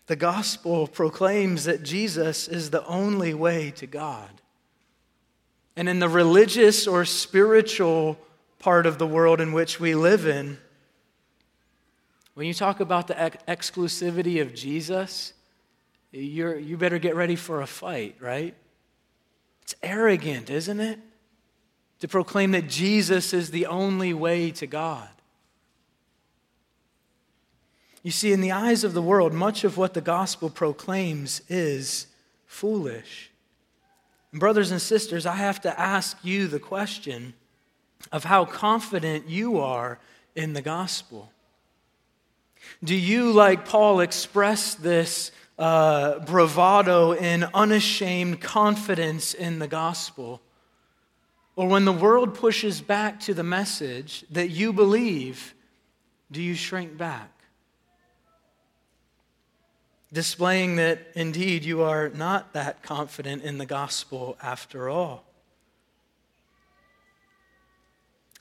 The 0.08 0.16
gospel 0.16 0.86
proclaims 0.86 1.64
that 1.64 1.82
Jesus 1.82 2.48
is 2.48 2.70
the 2.70 2.84
only 2.86 3.34
way 3.34 3.70
to 3.72 3.86
God. 3.86 4.30
And 5.76 5.88
in 5.88 6.00
the 6.00 6.08
religious 6.08 6.86
or 6.86 7.04
spiritual 7.04 8.18
part 8.58 8.86
of 8.86 8.98
the 8.98 9.06
world 9.06 9.40
in 9.40 9.52
which 9.52 9.78
we 9.78 9.94
live 9.94 10.26
in. 10.26 10.58
When 12.34 12.46
you 12.46 12.54
talk 12.54 12.80
about 12.80 13.06
the 13.06 13.20
ex- 13.20 13.70
exclusivity 13.70 14.40
of 14.40 14.54
Jesus, 14.54 15.34
you're, 16.10 16.58
you 16.58 16.78
better 16.78 16.98
get 16.98 17.14
ready 17.14 17.36
for 17.36 17.60
a 17.60 17.66
fight, 17.66 18.16
right? 18.18 18.54
It's 19.62 19.74
arrogant, 19.82 20.48
isn't 20.48 20.80
it? 20.80 20.98
To 22.00 22.08
proclaim 22.08 22.52
that 22.52 22.68
Jesus 22.68 23.34
is 23.34 23.50
the 23.50 23.66
only 23.66 24.14
way 24.14 24.52
to 24.52 24.66
God. 24.66 25.10
You 28.02 28.11
see, 28.11 28.33
in 28.33 28.40
the 28.40 28.52
eyes 28.52 28.85
of 28.85 28.95
the 28.95 29.02
world, 29.02 29.33
much 29.33 29.64
of 29.64 29.76
what 29.76 29.95
the 29.95 30.00
gospel 30.00 30.50
proclaims 30.50 31.43
is 31.49 32.07
foolish. 32.47 33.31
And 34.33 34.40
brothers 34.40 34.71
and 34.71 34.81
sisters, 34.81 35.26
I 35.26 35.37
have 35.37 35.61
to 35.62 35.81
ask 35.81 36.17
you 36.23 36.47
the 36.47 36.61
question 36.61 37.35
of 38.12 38.25
how 38.25 38.45
confident 38.45 39.28
you 39.28 39.59
are 39.59 39.99
in 40.35 40.52
the 40.52 40.62
gospel. 40.62 41.33
Do 42.85 42.95
you, 42.95 43.33
like 43.33 43.64
Paul, 43.64 44.00
express 44.00 44.75
this 44.75 45.33
uh, 45.59 46.21
bravado 46.21 47.14
and 47.14 47.49
unashamed 47.52 48.40
confidence 48.40 49.35
in 49.35 49.59
the 49.59 49.67
gospel? 49.67 50.40
Or 51.57 51.67
when 51.67 51.85
the 51.85 51.93
world 51.93 52.35
pushes 52.35 52.81
back 52.81 53.19
to 53.21 53.35
the 53.35 53.43
message 53.43 54.25
that 54.31 54.50
you 54.50 54.73
believe, 54.73 55.55
do 56.31 56.40
you 56.40 56.55
shrink 56.55 56.97
back? 56.97 57.38
Displaying 60.12 60.76
that 60.76 61.00
indeed 61.14 61.64
you 61.64 61.82
are 61.82 62.08
not 62.08 62.54
that 62.54 62.82
confident 62.82 63.42
in 63.42 63.58
the 63.58 63.66
gospel 63.66 64.38
after 64.42 64.88
all. 64.88 65.24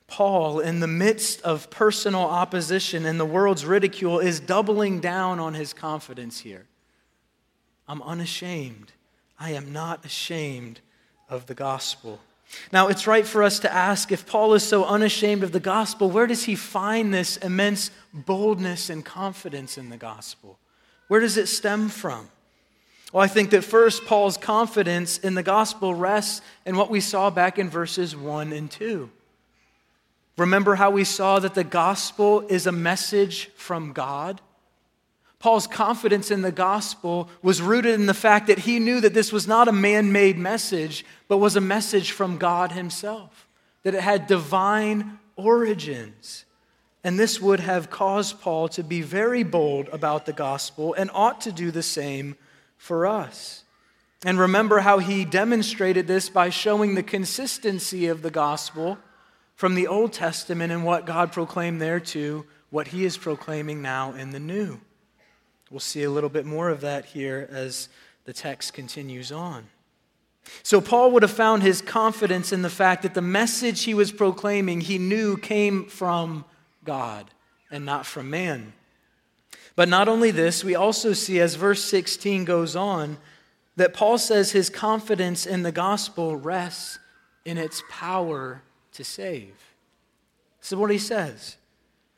Paul, 0.07 0.62
in 0.62 0.79
the 0.79 0.88
midst 0.88 1.41
of 1.41 1.69
personal 1.69 2.21
opposition 2.21 3.05
and 3.05 3.19
the 3.19 3.25
world's 3.25 3.65
ridicule, 3.65 4.19
is 4.19 4.39
doubling 4.39 5.01
down 5.01 5.39
on 5.39 5.53
his 5.53 5.74
confidence 5.74 6.39
here. 6.39 6.65
I'm 7.88 8.01
unashamed. 8.01 8.93
I 9.38 9.51
am 9.51 9.74
not 9.74 10.05
ashamed 10.05 10.79
of 11.29 11.47
the 11.47 11.53
gospel. 11.53 12.21
Now, 12.71 12.88
it's 12.88 13.05
right 13.05 13.27
for 13.27 13.43
us 13.43 13.59
to 13.59 13.74
ask 13.74 14.12
if 14.12 14.25
Paul 14.25 14.53
is 14.53 14.63
so 14.63 14.86
unashamed 14.86 15.43
of 15.43 15.51
the 15.51 15.59
gospel, 15.59 16.09
where 16.09 16.27
does 16.27 16.45
he 16.45 16.55
find 16.55 17.13
this 17.13 17.36
immense 17.38 17.91
boldness 18.13 18.89
and 18.89 19.03
confidence 19.03 19.77
in 19.77 19.89
the 19.89 19.97
gospel? 19.97 20.57
Where 21.08 21.20
does 21.20 21.38
it 21.38 21.48
stem 21.48 21.90
from? 21.90 22.30
Well, 23.14 23.24
I 23.24 23.28
think 23.28 23.52
that 23.52 23.64
first, 23.64 24.06
Paul's 24.06 24.38
confidence 24.38 25.18
in 25.18 25.34
the 25.34 25.44
gospel 25.44 25.96
rests 25.96 26.42
in 26.66 26.76
what 26.76 26.90
we 26.90 27.00
saw 27.00 27.30
back 27.30 27.58
in 27.58 27.70
verses 27.70 28.16
1 28.16 28.52
and 28.52 28.70
2. 28.70 29.10
Remember 30.38 30.76
how 30.76 30.92
we 30.92 31.04
saw 31.04 31.40
that 31.40 31.56
the 31.56 31.64
gospel 31.64 32.42
is 32.48 32.68
a 32.68 32.72
message 32.72 33.50
from 33.56 33.94
God? 33.94 34.42
Paul's 35.40 35.68
confidence 35.68 36.32
in 36.32 36.42
the 36.42 36.52
gospel 36.52 37.30
was 37.42 37.62
rooted 37.62 37.94
in 37.94 38.08
the 38.08 38.14
fact 38.14 38.48
that 38.48 38.60
he 38.60 38.80
knew 38.80 39.00
that 39.02 39.14
this 39.14 39.32
was 39.32 39.48
not 39.48 39.68
a 39.68 39.72
man 39.72 40.12
made 40.12 40.38
message, 40.38 41.06
but 41.28 41.38
was 41.38 41.56
a 41.56 41.62
message 41.62 42.12
from 42.12 42.38
God 42.38 42.72
himself, 42.72 43.48
that 43.84 43.96
it 43.96 44.02
had 44.02 44.28
divine 44.28 45.20
origins. 45.36 46.46
And 47.08 47.18
this 47.18 47.40
would 47.40 47.62
have 47.62 47.90
caused 47.90 48.42
Paul 48.42 48.68
to 48.68 48.84
be 48.84 49.02
very 49.02 49.44
bold 49.44 49.88
about 49.94 50.26
the 50.26 50.34
gospel 50.34 50.94
and 50.94 51.10
ought 51.14 51.40
to 51.40 51.54
do 51.54 51.72
the 51.72 51.82
same 51.82 52.36
for 52.76 53.08
us. 53.08 53.64
And 54.26 54.38
remember 54.38 54.80
how 54.80 55.00
he 55.00 55.24
demonstrated 55.24 56.06
this 56.06 56.28
by 56.28 56.50
showing 56.50 56.96
the 56.96 57.04
consistency 57.04 58.08
of 58.08 58.24
the 58.24 58.30
gospel 58.30 58.98
from 59.56 59.74
the 59.74 59.88
Old 59.88 60.12
Testament 60.12 60.74
and 60.74 60.84
what 60.84 61.06
God 61.06 61.32
proclaimed 61.32 61.82
there 61.82 62.02
to 62.02 62.46
what 62.72 62.90
he 62.90 63.06
is 63.06 63.16
proclaiming 63.16 63.82
now 63.82 64.12
in 64.12 64.32
the 64.32 64.40
New. 64.42 64.82
We'll 65.72 65.80
see 65.80 66.04
a 66.04 66.12
little 66.12 66.30
bit 66.30 66.46
more 66.46 66.68
of 66.68 66.82
that 66.82 67.06
here 67.06 67.48
as 67.50 67.88
the 68.26 68.34
text 68.34 68.74
continues 68.74 69.32
on. 69.32 69.68
So, 70.62 70.82
Paul 70.82 71.12
would 71.12 71.24
have 71.24 71.32
found 71.32 71.64
his 71.64 71.82
confidence 71.82 72.52
in 72.52 72.64
the 72.64 72.70
fact 72.70 73.04
that 73.04 73.14
the 73.14 73.22
message 73.22 73.86
he 73.86 73.94
was 73.94 74.12
proclaiming 74.12 74.82
he 74.82 74.98
knew 74.98 75.38
came 75.38 75.86
from 75.86 76.44
God 76.88 77.29
and 77.70 77.86
not 77.86 78.08
from 78.08 78.32
man. 78.32 78.74
But 79.75 79.89
not 79.89 80.08
only 80.08 80.32
this, 80.32 80.63
we 80.63 80.74
also 80.74 81.13
see 81.13 81.39
as 81.39 81.53
verse 81.53 81.84
16 81.84 82.46
goes 82.46 82.75
on 82.75 83.17
that 83.75 83.94
Paul 83.94 84.17
says 84.17 84.51
his 84.51 84.72
confidence 84.72 85.46
in 85.46 85.62
the 85.62 85.72
gospel 85.72 86.36
rests 86.36 86.98
in 87.46 87.60
its 87.60 87.84
power 87.89 88.63
to 88.94 89.03
save. 89.03 89.53
This 90.60 90.72
is 90.72 90.77
what 90.77 90.89
he 90.89 90.98
says. 90.98 91.58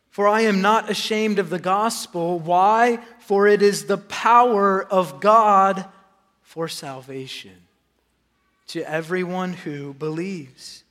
For 0.10 0.28
I 0.28 0.42
am 0.42 0.62
not 0.62 0.90
ashamed 0.90 1.38
of 1.38 1.50
the 1.50 1.60
gospel. 1.60 2.40
Why? 2.40 3.00
For 3.20 3.48
it 3.48 3.62
is 3.62 3.86
the 3.86 3.98
power 3.98 4.84
of 4.84 5.20
God 5.20 5.86
for 6.42 6.68
salvation 6.68 7.58
to 8.68 8.90
everyone 8.90 9.54
who 9.54 9.94
believes. 9.94 10.84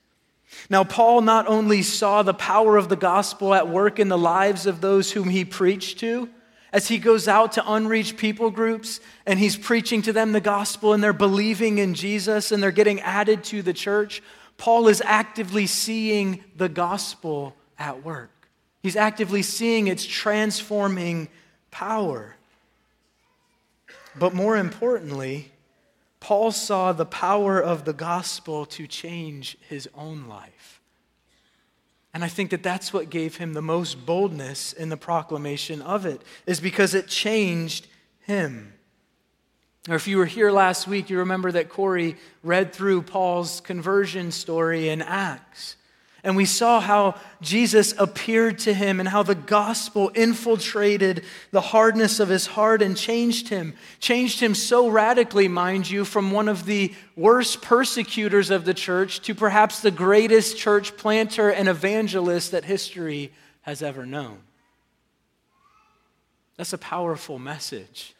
Now, 0.71 0.85
Paul 0.85 1.21
not 1.23 1.47
only 1.47 1.83
saw 1.83 2.23
the 2.23 2.35
power 2.35 2.77
of 2.77 2.89
the 2.89 2.97
gospel 2.97 3.55
at 3.55 3.69
work 3.69 3.99
in 3.99 4.09
the 4.09 4.19
lives 4.19 4.67
of 4.67 4.81
those 4.81 5.13
whom 5.13 5.29
he 5.29 5.45
preached 5.45 5.99
to, 6.01 6.29
as 6.73 6.89
he 6.89 6.99
goes 6.99 7.29
out 7.29 7.53
to 7.53 7.73
unreached 7.73 8.17
people 8.17 8.51
groups 8.51 9.01
and 9.27 9.39
he's 9.39 9.57
preaching 9.57 10.03
to 10.03 10.13
them 10.13 10.33
the 10.33 10.41
gospel 10.41 10.93
and 10.93 11.03
they're 11.03 11.13
believing 11.13 11.79
in 11.79 11.95
Jesus 11.95 12.53
and 12.53 12.63
they're 12.63 12.71
getting 12.71 13.01
added 13.01 13.45
to 13.45 13.63
the 13.63 13.73
church, 13.73 14.23
Paul 14.59 14.89
is 14.89 15.03
actively 15.05 15.67
seeing 15.67 16.45
the 16.57 16.69
gospel 16.69 17.55
at 17.79 18.05
work. 18.05 18.31
He's 18.83 18.97
actively 18.97 19.43
seeing 19.43 19.87
its 19.87 20.05
transforming 20.05 21.29
power. 21.71 22.37
But 24.19 24.35
more 24.35 24.57
importantly, 24.57 25.53
Paul 26.21 26.51
saw 26.53 26.93
the 26.93 27.07
power 27.07 27.61
of 27.61 27.85
the 27.85 27.93
gospel 27.93 28.67
to 28.67 28.87
change 28.87 29.57
his 29.69 29.89
own 29.95 30.27
life. 30.29 30.81
And 32.13 32.25
I 32.25 32.29
think 32.29 32.51
that 32.51 32.63
that's 32.63 32.93
what 32.93 33.11
gave 33.11 33.37
him 33.37 33.53
the 33.53 33.63
most 33.63 34.05
boldness 34.05 34.73
in 34.73 34.89
the 34.89 34.97
proclamation 34.97 35.81
of 35.83 36.07
it, 36.07 36.23
is 36.47 36.59
because 36.59 36.95
it 36.95 37.07
changed 37.07 37.87
him. 38.21 38.73
Or 39.89 39.95
if 39.95 40.07
you 40.09 40.19
were 40.19 40.27
here 40.27 40.51
last 40.51 40.87
week, 40.87 41.09
you 41.09 41.19
remember 41.19 41.53
that 41.53 41.69
Corey 41.69 42.17
read 42.43 42.73
through 42.73 43.03
Paul's 43.03 43.61
conversion 43.61 44.31
story 44.33 44.89
in 44.89 45.01
Acts. 45.01 45.77
And 46.25 46.37
we 46.37 46.47
saw 46.47 46.81
how 46.81 47.15
Jesus 47.41 47.95
appeared 47.97 48.59
to 48.61 48.75
him 48.75 48.99
and 48.99 49.09
how 49.09 49.23
the 49.23 49.37
gospel 49.37 50.11
infiltrated 50.11 51.25
the 51.53 51.61
hardness 51.61 52.19
of 52.19 52.29
his 52.29 52.47
heart 52.47 52.83
and 52.83 52.97
changed 52.97 53.49
him. 53.49 53.75
Changed 54.01 54.41
him 54.41 54.55
so 54.55 54.89
radically, 54.89 55.47
mind 55.47 55.89
you, 55.89 56.05
from 56.05 56.33
one 56.33 56.49
of 56.49 56.65
the 56.65 56.93
worst 57.15 57.63
persecutors 57.63 58.51
of 58.51 58.65
the 58.65 58.75
church 58.75 59.21
to 59.21 59.35
perhaps 59.35 59.81
the 59.81 59.93
greatest 59.93 60.57
church 60.59 60.97
planter 60.97 61.51
and 61.51 61.69
evangelist 61.69 62.51
that 62.51 62.65
history 62.65 63.33
has 63.63 63.81
ever 63.81 64.05
known. 64.05 64.39
That's 66.57 66.73
a 66.73 66.79
powerful 66.79 67.39
message. 67.39 68.15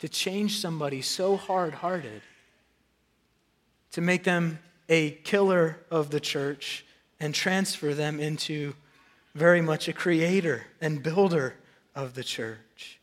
To 0.00 0.08
change 0.08 0.58
somebody 0.58 1.02
so 1.02 1.36
hard 1.36 1.74
hearted, 1.74 2.22
to 3.92 4.00
make 4.00 4.24
them 4.24 4.58
a 4.90 5.12
killer 5.12 5.78
of 5.90 6.10
the 6.10 6.20
church 6.20 6.84
and 7.20 7.34
transfer 7.34 7.94
them 7.94 8.20
into 8.20 8.74
very 9.34 9.62
much 9.62 9.88
a 9.88 9.92
creator 9.92 10.66
and 10.80 11.02
builder 11.02 11.54
of 11.94 12.14
the 12.14 12.24
church. 12.24 12.98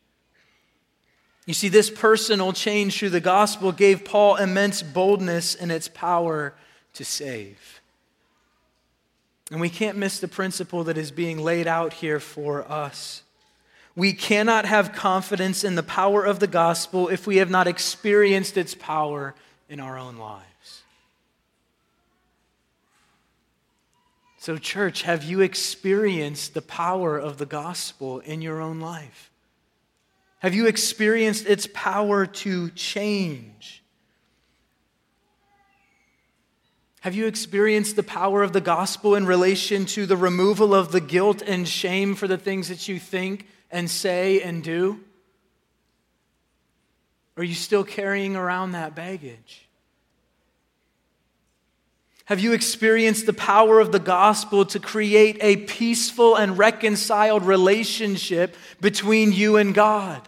You 1.46 1.54
see, 1.54 1.70
this 1.70 1.90
personal 1.90 2.52
change 2.52 3.00
through 3.00 3.12
the 3.12 3.22
gospel 3.22 3.72
gave 3.72 4.04
Paul 4.04 4.36
immense 4.36 4.84
boldness 4.84 5.56
in 5.56 5.72
its 5.72 5.88
power 5.88 6.54
to 6.96 7.06
save. 7.06 7.82
And 9.50 9.62
we 9.62 9.70
can't 9.70 9.98
miss 9.98 10.20
the 10.20 10.28
principle 10.28 10.84
that 10.84 10.98
is 10.98 11.10
being 11.10 11.42
laid 11.42 11.66
out 11.66 11.94
here 11.94 12.20
for 12.20 12.70
us. 12.70 13.24
We 13.96 14.12
cannot 14.12 14.66
have 14.66 14.92
confidence 14.92 15.64
in 15.64 15.76
the 15.76 15.84
power 15.84 16.26
of 16.26 16.40
the 16.40 16.48
gospel 16.48 17.08
if 17.08 17.26
we 17.26 17.38
have 17.38 17.50
not 17.50 17.66
experienced 17.66 18.58
its 18.58 18.76
power 18.76 19.34
in 19.70 19.80
our 19.80 19.98
own 19.98 20.18
lives. 20.18 20.44
So, 24.48 24.58
church, 24.58 25.02
have 25.02 25.26
you 25.26 25.42
experienced 25.42 26.54
the 26.54 26.62
power 26.62 27.18
of 27.18 27.38
the 27.38 27.46
gospel 27.46 28.20
in 28.20 28.42
your 28.42 28.62
own 28.62 28.80
life? 28.80 29.30
Have 30.40 30.54
you 30.54 30.68
experienced 30.68 31.46
its 31.46 31.68
power 31.74 32.26
to 32.26 32.70
change? 32.70 33.84
Have 37.02 37.14
you 37.14 37.28
experienced 37.28 37.98
the 37.98 38.04
power 38.04 38.42
of 38.42 38.54
the 38.54 38.62
gospel 38.62 39.16
in 39.16 39.26
relation 39.26 39.86
to 39.88 40.06
the 40.06 40.16
removal 40.16 40.74
of 40.74 40.94
the 40.94 41.02
guilt 41.02 41.42
and 41.42 41.68
shame 41.68 42.16
for 42.16 42.30
the 42.30 42.38
things 42.38 42.70
that 42.70 42.88
you 42.88 43.00
think 43.00 43.48
and 43.70 43.90
say 43.90 44.42
and 44.42 44.64
do? 44.64 45.02
Are 47.36 47.44
you 47.44 47.54
still 47.54 47.84
carrying 47.84 48.38
around 48.38 48.72
that 48.72 48.96
baggage? 48.96 49.67
Have 52.28 52.42
you 52.42 52.52
experienced 52.52 53.26
the 53.26 53.32
power 53.32 53.80
of 53.80 53.94
the 53.94 54.00
gospel 54.00 54.66
to 54.66 54.82
create 54.82 55.38
a 55.40 55.56
peaceful 55.56 56.36
and 56.36 56.58
reconciled 56.58 57.46
relationship 57.46 58.58
between 58.82 59.32
you 59.32 59.56
and 59.56 59.74
God? 59.74 60.28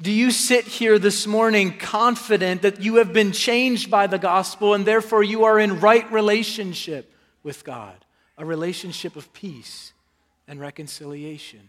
Do 0.00 0.10
you 0.10 0.30
sit 0.30 0.64
here 0.64 0.98
this 0.98 1.26
morning 1.26 1.76
confident 1.76 2.62
that 2.62 2.80
you 2.80 2.96
have 2.96 3.12
been 3.12 3.32
changed 3.32 3.90
by 3.90 4.06
the 4.06 4.18
gospel 4.18 4.72
and 4.72 4.86
therefore 4.86 5.22
you 5.22 5.44
are 5.44 5.58
in 5.58 5.78
right 5.80 6.10
relationship 6.10 7.12
with 7.42 7.62
God? 7.62 8.02
A 8.38 8.46
relationship 8.46 9.16
of 9.16 9.30
peace 9.34 9.92
and 10.48 10.58
reconciliation. 10.58 11.68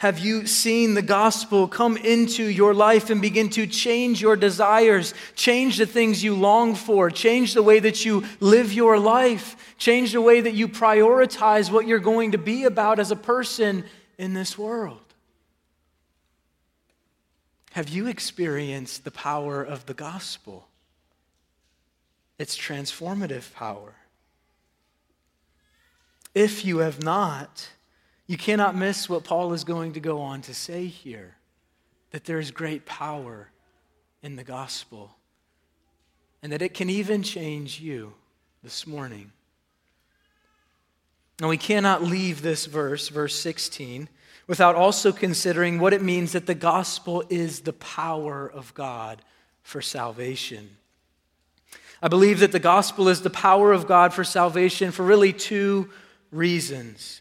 Have 0.00 0.18
you 0.18 0.46
seen 0.46 0.94
the 0.94 1.02
gospel 1.02 1.68
come 1.68 1.98
into 1.98 2.42
your 2.42 2.72
life 2.72 3.10
and 3.10 3.20
begin 3.20 3.50
to 3.50 3.66
change 3.66 4.22
your 4.22 4.34
desires, 4.34 5.12
change 5.34 5.76
the 5.76 5.84
things 5.84 6.24
you 6.24 6.34
long 6.34 6.74
for, 6.74 7.10
change 7.10 7.52
the 7.52 7.62
way 7.62 7.80
that 7.80 8.02
you 8.02 8.24
live 8.40 8.72
your 8.72 8.98
life, 8.98 9.74
change 9.76 10.12
the 10.12 10.22
way 10.22 10.40
that 10.40 10.54
you 10.54 10.68
prioritize 10.68 11.70
what 11.70 11.86
you're 11.86 11.98
going 11.98 12.32
to 12.32 12.38
be 12.38 12.64
about 12.64 12.98
as 12.98 13.10
a 13.10 13.16
person 13.16 13.84
in 14.16 14.32
this 14.32 14.56
world? 14.56 15.02
Have 17.72 17.90
you 17.90 18.06
experienced 18.06 19.04
the 19.04 19.10
power 19.10 19.62
of 19.62 19.84
the 19.84 19.92
gospel? 19.92 20.66
Its 22.38 22.56
transformative 22.56 23.52
power. 23.52 23.96
If 26.34 26.64
you 26.64 26.78
have 26.78 27.02
not, 27.02 27.68
you 28.30 28.38
cannot 28.38 28.76
miss 28.76 29.08
what 29.08 29.24
Paul 29.24 29.52
is 29.54 29.64
going 29.64 29.94
to 29.94 29.98
go 29.98 30.20
on 30.20 30.40
to 30.42 30.54
say 30.54 30.86
here 30.86 31.34
that 32.12 32.26
there 32.26 32.38
is 32.38 32.52
great 32.52 32.86
power 32.86 33.48
in 34.22 34.36
the 34.36 34.44
gospel 34.44 35.16
and 36.40 36.52
that 36.52 36.62
it 36.62 36.72
can 36.72 36.88
even 36.88 37.24
change 37.24 37.80
you 37.80 38.14
this 38.62 38.86
morning. 38.86 39.32
Now, 41.40 41.48
we 41.48 41.56
cannot 41.56 42.04
leave 42.04 42.40
this 42.40 42.66
verse, 42.66 43.08
verse 43.08 43.34
16, 43.34 44.08
without 44.46 44.76
also 44.76 45.10
considering 45.10 45.80
what 45.80 45.92
it 45.92 46.00
means 46.00 46.30
that 46.30 46.46
the 46.46 46.54
gospel 46.54 47.24
is 47.30 47.62
the 47.62 47.72
power 47.72 48.46
of 48.46 48.72
God 48.74 49.22
for 49.64 49.82
salvation. 49.82 50.76
I 52.00 52.06
believe 52.06 52.38
that 52.38 52.52
the 52.52 52.60
gospel 52.60 53.08
is 53.08 53.22
the 53.22 53.28
power 53.28 53.72
of 53.72 53.88
God 53.88 54.14
for 54.14 54.22
salvation 54.22 54.92
for 54.92 55.02
really 55.04 55.32
two 55.32 55.90
reasons. 56.30 57.19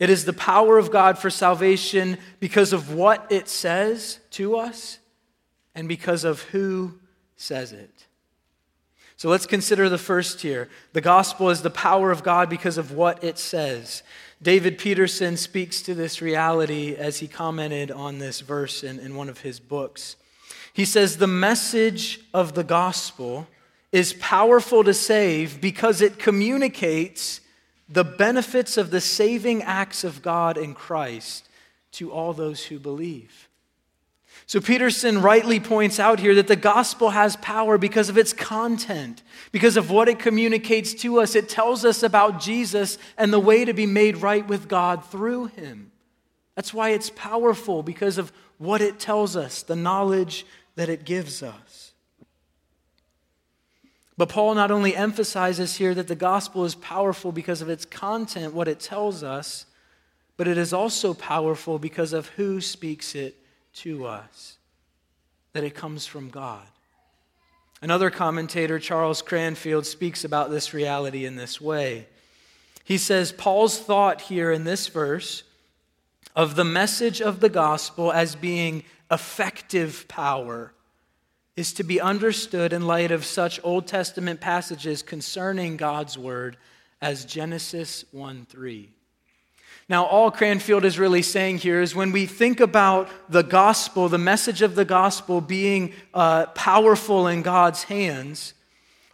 It 0.00 0.10
is 0.10 0.24
the 0.24 0.32
power 0.32 0.78
of 0.78 0.90
God 0.90 1.18
for 1.18 1.30
salvation 1.30 2.18
because 2.40 2.72
of 2.72 2.92
what 2.92 3.26
it 3.30 3.48
says 3.48 4.18
to 4.32 4.56
us 4.56 4.98
and 5.74 5.88
because 5.88 6.24
of 6.24 6.42
who 6.42 6.98
says 7.36 7.72
it. 7.72 8.06
So 9.16 9.28
let's 9.28 9.46
consider 9.46 9.88
the 9.88 9.98
first 9.98 10.42
here. 10.42 10.68
The 10.92 11.00
gospel 11.00 11.48
is 11.50 11.62
the 11.62 11.70
power 11.70 12.10
of 12.10 12.24
God 12.24 12.50
because 12.50 12.76
of 12.76 12.90
what 12.92 13.22
it 13.22 13.38
says. 13.38 14.02
David 14.42 14.76
Peterson 14.76 15.36
speaks 15.36 15.80
to 15.82 15.94
this 15.94 16.20
reality 16.20 16.96
as 16.96 17.20
he 17.20 17.28
commented 17.28 17.90
on 17.90 18.18
this 18.18 18.40
verse 18.40 18.82
in, 18.82 18.98
in 18.98 19.14
one 19.14 19.28
of 19.28 19.40
his 19.40 19.60
books. 19.60 20.16
He 20.72 20.84
says, 20.84 21.16
The 21.16 21.28
message 21.28 22.20
of 22.34 22.54
the 22.54 22.64
gospel 22.64 23.46
is 23.92 24.12
powerful 24.14 24.82
to 24.82 24.92
save 24.92 25.60
because 25.60 26.00
it 26.00 26.18
communicates 26.18 27.40
the 27.88 28.04
benefits 28.04 28.76
of 28.76 28.90
the 28.90 29.00
saving 29.00 29.62
acts 29.62 30.04
of 30.04 30.22
God 30.22 30.56
in 30.56 30.74
Christ 30.74 31.48
to 31.92 32.10
all 32.10 32.32
those 32.32 32.64
who 32.64 32.78
believe. 32.78 33.48
So, 34.46 34.60
Peterson 34.60 35.22
rightly 35.22 35.58
points 35.58 35.98
out 35.98 36.20
here 36.20 36.34
that 36.34 36.48
the 36.48 36.56
gospel 36.56 37.10
has 37.10 37.36
power 37.36 37.78
because 37.78 38.08
of 38.08 38.18
its 38.18 38.32
content, 38.32 39.22
because 39.52 39.76
of 39.76 39.90
what 39.90 40.08
it 40.08 40.18
communicates 40.18 40.92
to 40.94 41.20
us. 41.20 41.34
It 41.34 41.48
tells 41.48 41.84
us 41.84 42.02
about 42.02 42.40
Jesus 42.40 42.98
and 43.16 43.32
the 43.32 43.40
way 43.40 43.64
to 43.64 43.72
be 43.72 43.86
made 43.86 44.18
right 44.18 44.46
with 44.46 44.68
God 44.68 45.04
through 45.06 45.46
him. 45.46 45.92
That's 46.56 46.74
why 46.74 46.90
it's 46.90 47.10
powerful, 47.10 47.82
because 47.82 48.18
of 48.18 48.32
what 48.58 48.80
it 48.80 48.98
tells 48.98 49.34
us, 49.34 49.62
the 49.62 49.76
knowledge 49.76 50.44
that 50.76 50.88
it 50.88 51.04
gives 51.04 51.42
us. 51.42 51.63
But 54.16 54.28
Paul 54.28 54.54
not 54.54 54.70
only 54.70 54.94
emphasizes 54.94 55.76
here 55.76 55.94
that 55.94 56.06
the 56.06 56.14
gospel 56.14 56.64
is 56.64 56.74
powerful 56.76 57.32
because 57.32 57.60
of 57.60 57.68
its 57.68 57.84
content, 57.84 58.54
what 58.54 58.68
it 58.68 58.78
tells 58.78 59.22
us, 59.22 59.66
but 60.36 60.46
it 60.46 60.56
is 60.56 60.72
also 60.72 61.14
powerful 61.14 61.78
because 61.78 62.12
of 62.12 62.28
who 62.30 62.60
speaks 62.60 63.14
it 63.14 63.36
to 63.74 64.06
us, 64.06 64.56
that 65.52 65.64
it 65.64 65.74
comes 65.74 66.06
from 66.06 66.30
God. 66.30 66.66
Another 67.82 68.08
commentator, 68.08 68.78
Charles 68.78 69.20
Cranfield, 69.20 69.84
speaks 69.84 70.24
about 70.24 70.50
this 70.50 70.72
reality 70.72 71.26
in 71.26 71.36
this 71.36 71.60
way. 71.60 72.06
He 72.84 72.98
says 72.98 73.32
Paul's 73.32 73.78
thought 73.78 74.22
here 74.22 74.52
in 74.52 74.64
this 74.64 74.88
verse 74.88 75.42
of 76.36 76.54
the 76.54 76.64
message 76.64 77.20
of 77.20 77.40
the 77.40 77.48
gospel 77.48 78.12
as 78.12 78.36
being 78.36 78.84
effective 79.10 80.06
power 80.08 80.72
is 81.56 81.72
to 81.74 81.84
be 81.84 82.00
understood 82.00 82.72
in 82.72 82.86
light 82.86 83.10
of 83.10 83.24
such 83.24 83.60
Old 83.62 83.86
Testament 83.86 84.40
passages 84.40 85.02
concerning 85.02 85.76
God's 85.76 86.18
word 86.18 86.56
as 87.00 87.24
Genesis 87.24 88.04
1 88.10 88.46
3. 88.48 88.88
Now, 89.88 90.06
all 90.06 90.30
Cranfield 90.30 90.84
is 90.84 90.98
really 90.98 91.20
saying 91.20 91.58
here 91.58 91.82
is 91.82 91.94
when 91.94 92.10
we 92.10 92.24
think 92.24 92.60
about 92.60 93.08
the 93.28 93.42
gospel, 93.42 94.08
the 94.08 94.16
message 94.16 94.62
of 94.62 94.74
the 94.74 94.84
gospel 94.86 95.42
being 95.42 95.92
uh, 96.14 96.46
powerful 96.46 97.26
in 97.28 97.42
God's 97.42 97.82
hands, 97.84 98.54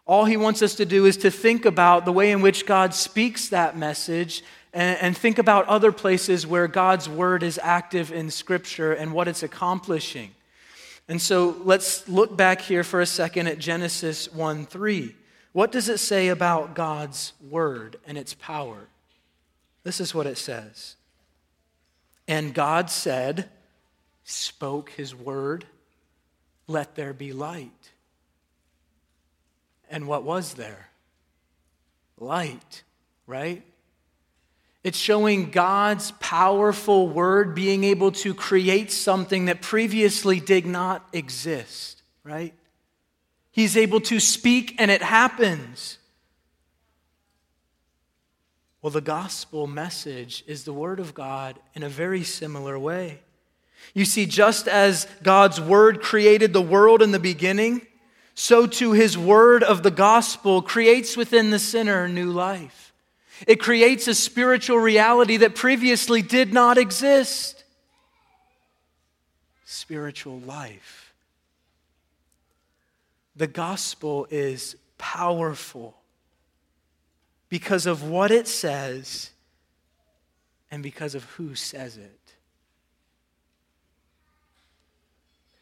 all 0.06 0.24
he 0.24 0.36
wants 0.36 0.62
us 0.62 0.76
to 0.76 0.84
do 0.84 1.06
is 1.06 1.16
to 1.18 1.30
think 1.30 1.64
about 1.64 2.04
the 2.04 2.12
way 2.12 2.30
in 2.30 2.40
which 2.40 2.66
God 2.66 2.94
speaks 2.94 3.48
that 3.48 3.76
message 3.76 4.44
and, 4.72 4.98
and 5.00 5.16
think 5.16 5.38
about 5.38 5.66
other 5.66 5.92
places 5.92 6.46
where 6.46 6.68
God's 6.68 7.08
word 7.08 7.42
is 7.42 7.58
active 7.62 8.12
in 8.12 8.30
Scripture 8.30 8.92
and 8.92 9.12
what 9.12 9.28
it's 9.28 9.42
accomplishing. 9.42 10.30
And 11.10 11.20
so 11.20 11.56
let's 11.64 12.08
look 12.08 12.36
back 12.36 12.60
here 12.60 12.84
for 12.84 13.00
a 13.00 13.06
second 13.06 13.48
at 13.48 13.58
Genesis 13.58 14.32
1 14.32 14.66
3. 14.66 15.16
What 15.50 15.72
does 15.72 15.88
it 15.88 15.98
say 15.98 16.28
about 16.28 16.76
God's 16.76 17.32
word 17.50 17.96
and 18.06 18.16
its 18.16 18.32
power? 18.34 18.86
This 19.82 20.00
is 20.00 20.14
what 20.14 20.28
it 20.28 20.38
says. 20.38 20.94
And 22.28 22.54
God 22.54 22.90
said, 22.90 23.48
spoke 24.22 24.90
his 24.90 25.12
word, 25.12 25.64
let 26.68 26.94
there 26.94 27.12
be 27.12 27.32
light. 27.32 27.90
And 29.90 30.06
what 30.06 30.22
was 30.22 30.54
there? 30.54 30.90
Light, 32.20 32.84
right? 33.26 33.64
It's 34.82 34.98
showing 34.98 35.50
God's 35.50 36.12
powerful 36.12 37.08
word 37.08 37.54
being 37.54 37.84
able 37.84 38.12
to 38.12 38.34
create 38.34 38.90
something 38.90 39.46
that 39.46 39.60
previously 39.60 40.40
did 40.40 40.64
not 40.64 41.06
exist, 41.12 42.02
right? 42.24 42.54
He's 43.50 43.76
able 43.76 44.00
to 44.02 44.18
speak 44.20 44.76
and 44.78 44.90
it 44.90 45.02
happens. 45.02 45.98
Well, 48.80 48.90
the 48.90 49.02
gospel 49.02 49.66
message 49.66 50.42
is 50.46 50.64
the 50.64 50.72
Word 50.72 51.00
of 51.00 51.12
God 51.12 51.58
in 51.74 51.82
a 51.82 51.88
very 51.88 52.24
similar 52.24 52.78
way. 52.78 53.20
You 53.92 54.06
see, 54.06 54.24
just 54.24 54.66
as 54.66 55.06
God's 55.22 55.60
Word 55.60 56.00
created 56.00 56.54
the 56.54 56.62
world 56.62 57.02
in 57.02 57.12
the 57.12 57.18
beginning, 57.18 57.86
so 58.34 58.66
too 58.66 58.92
His 58.92 59.18
Word 59.18 59.62
of 59.62 59.82
the 59.82 59.90
gospel 59.90 60.62
creates 60.62 61.14
within 61.14 61.50
the 61.50 61.58
sinner 61.58 62.08
new 62.08 62.30
life. 62.30 62.89
It 63.46 63.60
creates 63.60 64.08
a 64.08 64.14
spiritual 64.14 64.78
reality 64.78 65.38
that 65.38 65.54
previously 65.54 66.22
did 66.22 66.52
not 66.52 66.78
exist 66.78 67.64
spiritual 69.64 70.40
life. 70.40 71.14
The 73.36 73.46
gospel 73.46 74.26
is 74.30 74.76
powerful 74.98 75.96
because 77.48 77.86
of 77.86 78.02
what 78.02 78.30
it 78.30 78.46
says 78.46 79.30
and 80.70 80.82
because 80.82 81.14
of 81.14 81.24
who 81.24 81.54
says 81.54 81.96
it. 81.96 82.18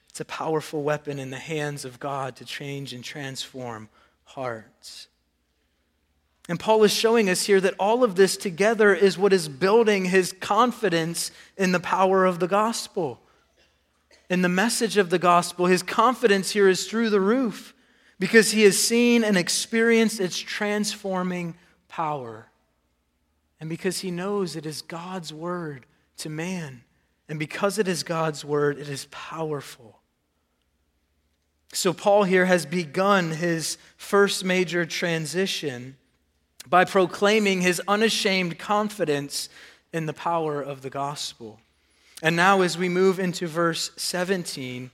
It's 0.09 0.21
a 0.21 0.25
powerful 0.25 0.83
weapon 0.83 1.19
in 1.19 1.31
the 1.31 1.39
hands 1.39 1.85
of 1.85 2.01
God 2.01 2.35
to 2.37 2.45
change 2.45 2.93
and 2.93 3.05
transform 3.05 3.89
hearts. 4.25 5.07
And 6.49 6.59
Paul 6.59 6.83
is 6.85 6.93
showing 6.93 7.29
us 7.29 7.45
here 7.45 7.61
that 7.61 7.75
all 7.79 8.03
of 8.03 8.15
this 8.17 8.37
together 8.37 8.95
is 8.95 9.19
what 9.19 9.35
is 9.35 9.49
building 9.49 10.07
his 10.07 10.33
confidence 10.33 11.31
in 11.59 11.73
the 11.73 11.81
power 11.81 12.25
of 12.25 12.39
the 12.41 12.49
gospel. 12.49 13.21
In 14.31 14.41
the 14.41 14.49
message 14.49 14.97
of 14.97 15.11
the 15.11 15.19
gospel, 15.19 15.67
his 15.67 15.83
confidence 15.83 16.51
here 16.51 16.69
is 16.69 16.87
through 16.87 17.11
the 17.11 17.21
roof 17.21 17.75
because 18.19 18.51
he 18.53 18.63
has 18.63 18.79
seen 18.79 19.25
and 19.25 19.37
experienced 19.37 20.21
its 20.21 20.39
transforming 20.39 21.55
power. 21.89 22.49
And 23.61 23.69
because 23.69 24.01
he 24.01 24.11
knows 24.11 24.57
it 24.57 24.65
is 24.65 24.81
God's 24.81 25.33
word 25.33 25.85
to 26.19 26.31
man. 26.31 26.83
And 27.29 27.39
because 27.39 27.79
it 27.79 27.89
is 27.89 28.03
God's 28.03 28.43
word, 28.45 28.79
it 28.79 28.89
is 28.89 29.07
powerful. 29.11 30.01
So, 31.75 31.93
Paul 31.93 32.23
here 32.25 32.47
has 32.47 32.65
begun 32.65 33.33
his 33.33 33.77
first 33.99 34.43
major 34.43 34.87
transition 34.87 35.97
by 36.67 36.85
proclaiming 36.85 37.61
his 37.61 37.81
unashamed 37.87 38.59
confidence 38.59 39.49
in 39.93 40.07
the 40.07 40.13
power 40.13 40.61
of 40.61 40.83
the 40.83 40.91
gospel. 40.91 41.61
And 42.23 42.35
now, 42.35 42.63
as 42.63 42.77
we 42.77 42.89
move 42.89 43.21
into 43.21 43.47
verse 43.47 43.91
17, 43.97 44.91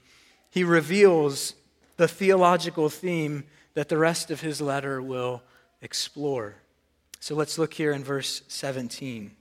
he 0.51 0.63
reveals 0.63 1.53
the 1.97 2.07
theological 2.07 2.89
theme 2.89 3.45
that 3.73 3.89
the 3.89 3.97
rest 3.97 4.31
of 4.31 4.41
his 4.41 4.61
letter 4.61 5.01
will 5.01 5.41
explore. 5.81 6.55
So 7.19 7.35
let's 7.35 7.57
look 7.57 7.73
here 7.73 7.91
in 7.91 8.03
verse 8.03 8.41
17. 8.47 9.31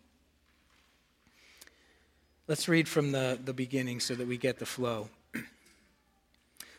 Let's 2.46 2.68
read 2.68 2.88
from 2.88 3.12
the, 3.12 3.38
the 3.42 3.52
beginning 3.52 4.00
so 4.00 4.14
that 4.14 4.26
we 4.26 4.36
get 4.36 4.58
the 4.58 4.66
flow. 4.66 5.08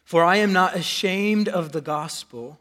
For 0.03 0.23
I 0.23 0.37
am 0.37 0.53
not 0.53 0.75
ashamed 0.75 1.47
of 1.47 1.71
the 1.71 1.81
gospel, 1.81 2.59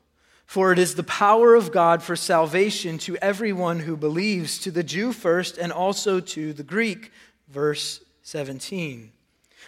for 0.54 0.70
it 0.70 0.78
is 0.78 0.94
the 0.94 1.02
power 1.02 1.56
of 1.56 1.72
God 1.72 2.00
for 2.00 2.14
salvation 2.14 2.96
to 2.98 3.16
everyone 3.16 3.80
who 3.80 3.96
believes, 3.96 4.56
to 4.60 4.70
the 4.70 4.84
Jew 4.84 5.12
first 5.12 5.58
and 5.58 5.72
also 5.72 6.20
to 6.20 6.52
the 6.52 6.62
Greek. 6.62 7.10
Verse 7.48 8.00
17. 8.22 9.10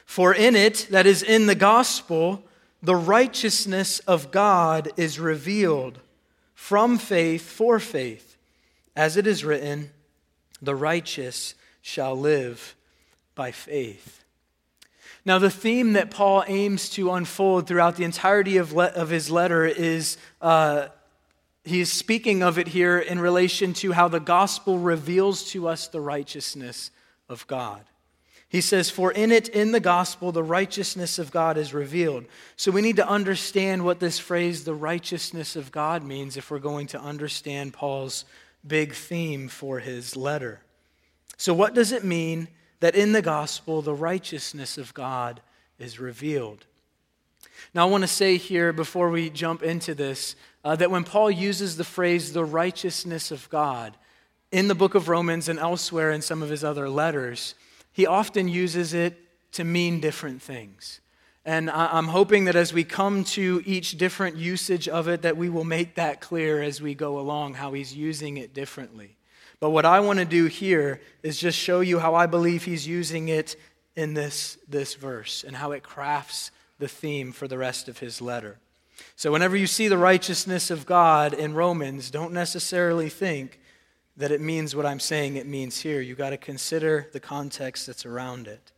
For 0.04 0.32
in 0.32 0.54
it, 0.54 0.86
that 0.92 1.04
is 1.04 1.24
in 1.24 1.46
the 1.46 1.56
gospel, 1.56 2.44
the 2.84 2.94
righteousness 2.94 3.98
of 4.06 4.30
God 4.30 4.92
is 4.96 5.18
revealed 5.18 5.98
from 6.54 6.98
faith 6.98 7.50
for 7.50 7.80
faith. 7.80 8.36
As 8.94 9.16
it 9.16 9.26
is 9.26 9.44
written, 9.44 9.90
the 10.62 10.76
righteous 10.76 11.56
shall 11.82 12.16
live 12.16 12.76
by 13.34 13.50
faith. 13.50 14.22
Now, 15.26 15.40
the 15.40 15.50
theme 15.50 15.94
that 15.94 16.12
Paul 16.12 16.44
aims 16.46 16.88
to 16.90 17.10
unfold 17.10 17.66
throughout 17.66 17.96
the 17.96 18.04
entirety 18.04 18.58
of, 18.58 18.72
le- 18.72 18.86
of 18.86 19.10
his 19.10 19.28
letter 19.28 19.66
is 19.66 20.18
uh, 20.40 20.86
he 21.64 21.80
is 21.80 21.92
speaking 21.92 22.44
of 22.44 22.58
it 22.60 22.68
here 22.68 22.96
in 22.96 23.18
relation 23.18 23.72
to 23.74 23.90
how 23.90 24.06
the 24.06 24.20
gospel 24.20 24.78
reveals 24.78 25.50
to 25.50 25.66
us 25.66 25.88
the 25.88 26.00
righteousness 26.00 26.92
of 27.28 27.44
God. 27.48 27.82
He 28.48 28.60
says, 28.60 28.88
For 28.88 29.10
in 29.10 29.32
it, 29.32 29.48
in 29.48 29.72
the 29.72 29.80
gospel, 29.80 30.30
the 30.30 30.44
righteousness 30.44 31.18
of 31.18 31.32
God 31.32 31.58
is 31.58 31.74
revealed. 31.74 32.26
So 32.54 32.70
we 32.70 32.80
need 32.80 32.96
to 32.96 33.08
understand 33.08 33.84
what 33.84 33.98
this 33.98 34.20
phrase, 34.20 34.62
the 34.62 34.74
righteousness 34.74 35.56
of 35.56 35.72
God, 35.72 36.04
means 36.04 36.36
if 36.36 36.52
we're 36.52 36.60
going 36.60 36.86
to 36.88 37.00
understand 37.00 37.72
Paul's 37.72 38.26
big 38.64 38.94
theme 38.94 39.48
for 39.48 39.80
his 39.80 40.16
letter. 40.16 40.60
So, 41.36 41.52
what 41.52 41.74
does 41.74 41.90
it 41.90 42.04
mean 42.04 42.46
that 42.80 42.94
in 42.94 43.12
the 43.12 43.22
gospel, 43.22 43.82
the 43.82 43.94
righteousness 43.94 44.78
of 44.78 44.94
God 44.94 45.40
is 45.78 45.98
revealed? 45.98 46.66
Now, 47.74 47.86
I 47.86 47.90
want 47.90 48.02
to 48.02 48.08
say 48.08 48.36
here 48.36 48.72
before 48.72 49.10
we 49.10 49.30
jump 49.30 49.62
into 49.62 49.94
this 49.94 50.36
uh, 50.64 50.76
that 50.76 50.90
when 50.90 51.04
Paul 51.04 51.30
uses 51.30 51.76
the 51.76 51.84
phrase 51.84 52.32
the 52.32 52.44
righteousness 52.44 53.30
of 53.30 53.48
God 53.50 53.96
in 54.50 54.68
the 54.68 54.74
book 54.74 54.94
of 54.94 55.08
Romans 55.08 55.48
and 55.48 55.58
elsewhere 55.58 56.10
in 56.10 56.22
some 56.22 56.42
of 56.42 56.50
his 56.50 56.64
other 56.64 56.88
letters, 56.88 57.54
he 57.92 58.06
often 58.06 58.48
uses 58.48 58.94
it 58.94 59.16
to 59.52 59.64
mean 59.64 60.00
different 60.00 60.42
things. 60.42 61.00
And 61.44 61.70
I'm 61.70 62.08
hoping 62.08 62.46
that 62.46 62.56
as 62.56 62.72
we 62.72 62.82
come 62.82 63.22
to 63.24 63.62
each 63.64 63.96
different 63.96 64.36
usage 64.36 64.88
of 64.88 65.06
it, 65.06 65.22
that 65.22 65.36
we 65.36 65.48
will 65.48 65.64
make 65.64 65.94
that 65.94 66.20
clear 66.20 66.60
as 66.60 66.82
we 66.82 66.94
go 66.94 67.20
along, 67.20 67.54
how 67.54 67.72
he's 67.72 67.94
using 67.94 68.36
it 68.36 68.52
differently. 68.52 69.16
But 69.60 69.70
what 69.70 69.86
I 69.86 70.00
want 70.00 70.18
to 70.18 70.24
do 70.24 70.46
here 70.46 71.00
is 71.22 71.38
just 71.38 71.58
show 71.58 71.80
you 71.80 71.98
how 71.98 72.14
I 72.14 72.26
believe 72.26 72.64
he's 72.64 72.86
using 72.86 73.28
it 73.28 73.56
in 73.94 74.14
this, 74.14 74.58
this 74.68 74.94
verse 74.94 75.44
and 75.44 75.56
how 75.56 75.72
it 75.72 75.82
crafts 75.82 76.50
the 76.78 76.88
theme 76.88 77.32
for 77.32 77.48
the 77.48 77.56
rest 77.56 77.88
of 77.88 77.98
his 77.98 78.20
letter. 78.20 78.58
So, 79.14 79.32
whenever 79.32 79.56
you 79.56 79.66
see 79.66 79.88
the 79.88 79.98
righteousness 79.98 80.70
of 80.70 80.86
God 80.86 81.32
in 81.32 81.54
Romans, 81.54 82.10
don't 82.10 82.32
necessarily 82.32 83.08
think 83.08 83.58
that 84.16 84.30
it 84.30 84.40
means 84.40 84.74
what 84.74 84.86
I'm 84.86 85.00
saying 85.00 85.36
it 85.36 85.46
means 85.46 85.80
here. 85.80 86.00
You've 86.00 86.18
got 86.18 86.30
to 86.30 86.36
consider 86.36 87.08
the 87.12 87.20
context 87.20 87.86
that's 87.86 88.06
around 88.06 88.46
it. 88.46 88.72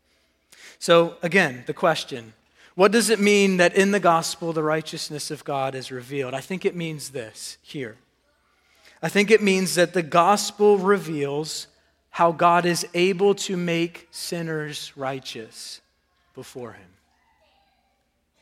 So, 0.78 1.16
again, 1.22 1.64
the 1.66 1.74
question 1.74 2.34
what 2.74 2.92
does 2.92 3.10
it 3.10 3.18
mean 3.18 3.56
that 3.56 3.74
in 3.74 3.90
the 3.90 3.98
gospel 3.98 4.52
the 4.52 4.62
righteousness 4.62 5.32
of 5.32 5.44
God 5.44 5.74
is 5.74 5.90
revealed? 5.90 6.32
I 6.32 6.40
think 6.40 6.64
it 6.64 6.76
means 6.76 7.10
this 7.10 7.58
here. 7.60 7.96
I 9.02 9.08
think 9.08 9.30
it 9.30 9.42
means 9.42 9.76
that 9.76 9.94
the 9.94 10.02
gospel 10.02 10.78
reveals 10.78 11.68
how 12.10 12.32
God 12.32 12.66
is 12.66 12.86
able 12.94 13.34
to 13.36 13.56
make 13.56 14.08
sinners 14.10 14.92
righteous 14.96 15.80
before 16.34 16.72
him. 16.72 16.90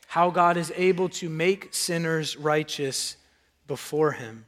How 0.06 0.30
God 0.30 0.56
is 0.56 0.72
able 0.76 1.08
to 1.10 1.28
make 1.28 1.74
sinners 1.74 2.36
righteous 2.36 3.16
before 3.66 4.12
him. 4.12 4.46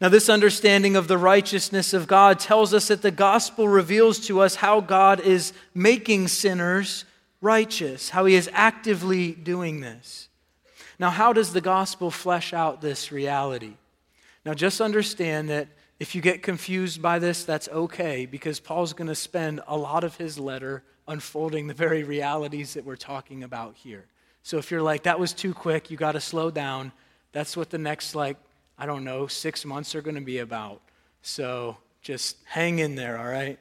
Now, 0.00 0.08
this 0.08 0.28
understanding 0.28 0.96
of 0.96 1.08
the 1.08 1.18
righteousness 1.18 1.92
of 1.94 2.06
God 2.06 2.38
tells 2.38 2.74
us 2.74 2.88
that 2.88 3.02
the 3.02 3.10
gospel 3.10 3.68
reveals 3.68 4.18
to 4.26 4.40
us 4.40 4.56
how 4.56 4.80
God 4.80 5.20
is 5.20 5.52
making 5.74 6.28
sinners 6.28 7.04
righteous, 7.40 8.10
how 8.10 8.24
he 8.24 8.34
is 8.34 8.50
actively 8.52 9.32
doing 9.32 9.80
this. 9.80 10.28
Now, 10.98 11.10
how 11.10 11.32
does 11.32 11.52
the 11.52 11.60
gospel 11.60 12.10
flesh 12.10 12.52
out 12.52 12.80
this 12.80 13.12
reality? 13.12 13.74
Now, 14.46 14.54
just 14.54 14.80
understand 14.80 15.50
that 15.50 15.66
if 15.98 16.14
you 16.14 16.20
get 16.20 16.40
confused 16.40 17.02
by 17.02 17.18
this, 17.18 17.42
that's 17.42 17.68
okay, 17.68 18.26
because 18.26 18.60
Paul's 18.60 18.92
going 18.92 19.08
to 19.08 19.14
spend 19.16 19.60
a 19.66 19.76
lot 19.76 20.04
of 20.04 20.16
his 20.18 20.38
letter 20.38 20.84
unfolding 21.08 21.66
the 21.66 21.74
very 21.74 22.04
realities 22.04 22.74
that 22.74 22.84
we're 22.84 22.94
talking 22.94 23.42
about 23.42 23.74
here. 23.74 24.04
So 24.44 24.58
if 24.58 24.70
you're 24.70 24.82
like, 24.82 25.02
that 25.02 25.18
was 25.18 25.32
too 25.32 25.52
quick, 25.52 25.90
you 25.90 25.96
got 25.96 26.12
to 26.12 26.20
slow 26.20 26.52
down, 26.52 26.92
that's 27.32 27.56
what 27.56 27.70
the 27.70 27.78
next, 27.78 28.14
like, 28.14 28.36
I 28.78 28.86
don't 28.86 29.02
know, 29.02 29.26
six 29.26 29.64
months 29.64 29.96
are 29.96 30.00
going 30.00 30.14
to 30.14 30.20
be 30.20 30.38
about. 30.38 30.80
So 31.22 31.78
just 32.00 32.36
hang 32.44 32.78
in 32.78 32.94
there, 32.94 33.18
all 33.18 33.26
right? 33.26 33.58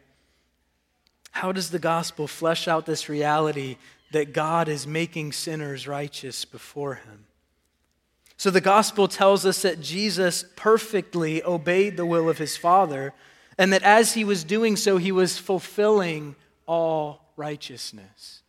How 1.32 1.52
does 1.52 1.72
the 1.72 1.80
gospel 1.80 2.28
flesh 2.28 2.68
out 2.68 2.86
this 2.86 3.10
reality 3.10 3.78
that 4.12 4.34
God 4.34 4.70
is 4.70 4.86
making 4.86 5.32
sinners 5.32 5.88
righteous 5.88 6.46
before 6.46 6.94
him? 6.94 7.26
So 8.38 8.50
the 8.50 8.62
gospel 8.62 9.08
tells 9.08 9.46
us 9.46 9.62
that 9.62 9.82
Jesus 9.82 10.46
perfectly 10.56 11.44
obeyed 11.44 11.98
the 11.98 12.06
will 12.06 12.30
of 12.30 12.38
his 12.38 12.58
Father, 12.58 13.14
and 13.58 13.72
that 13.72 13.84
as 13.84 14.14
he 14.14 14.24
was 14.24 14.44
doing 14.44 14.76
so, 14.76 14.98
he 14.98 15.12
was 15.12 15.38
fulfilling 15.38 16.36
all 16.68 17.32
righteousness. 17.38 18.42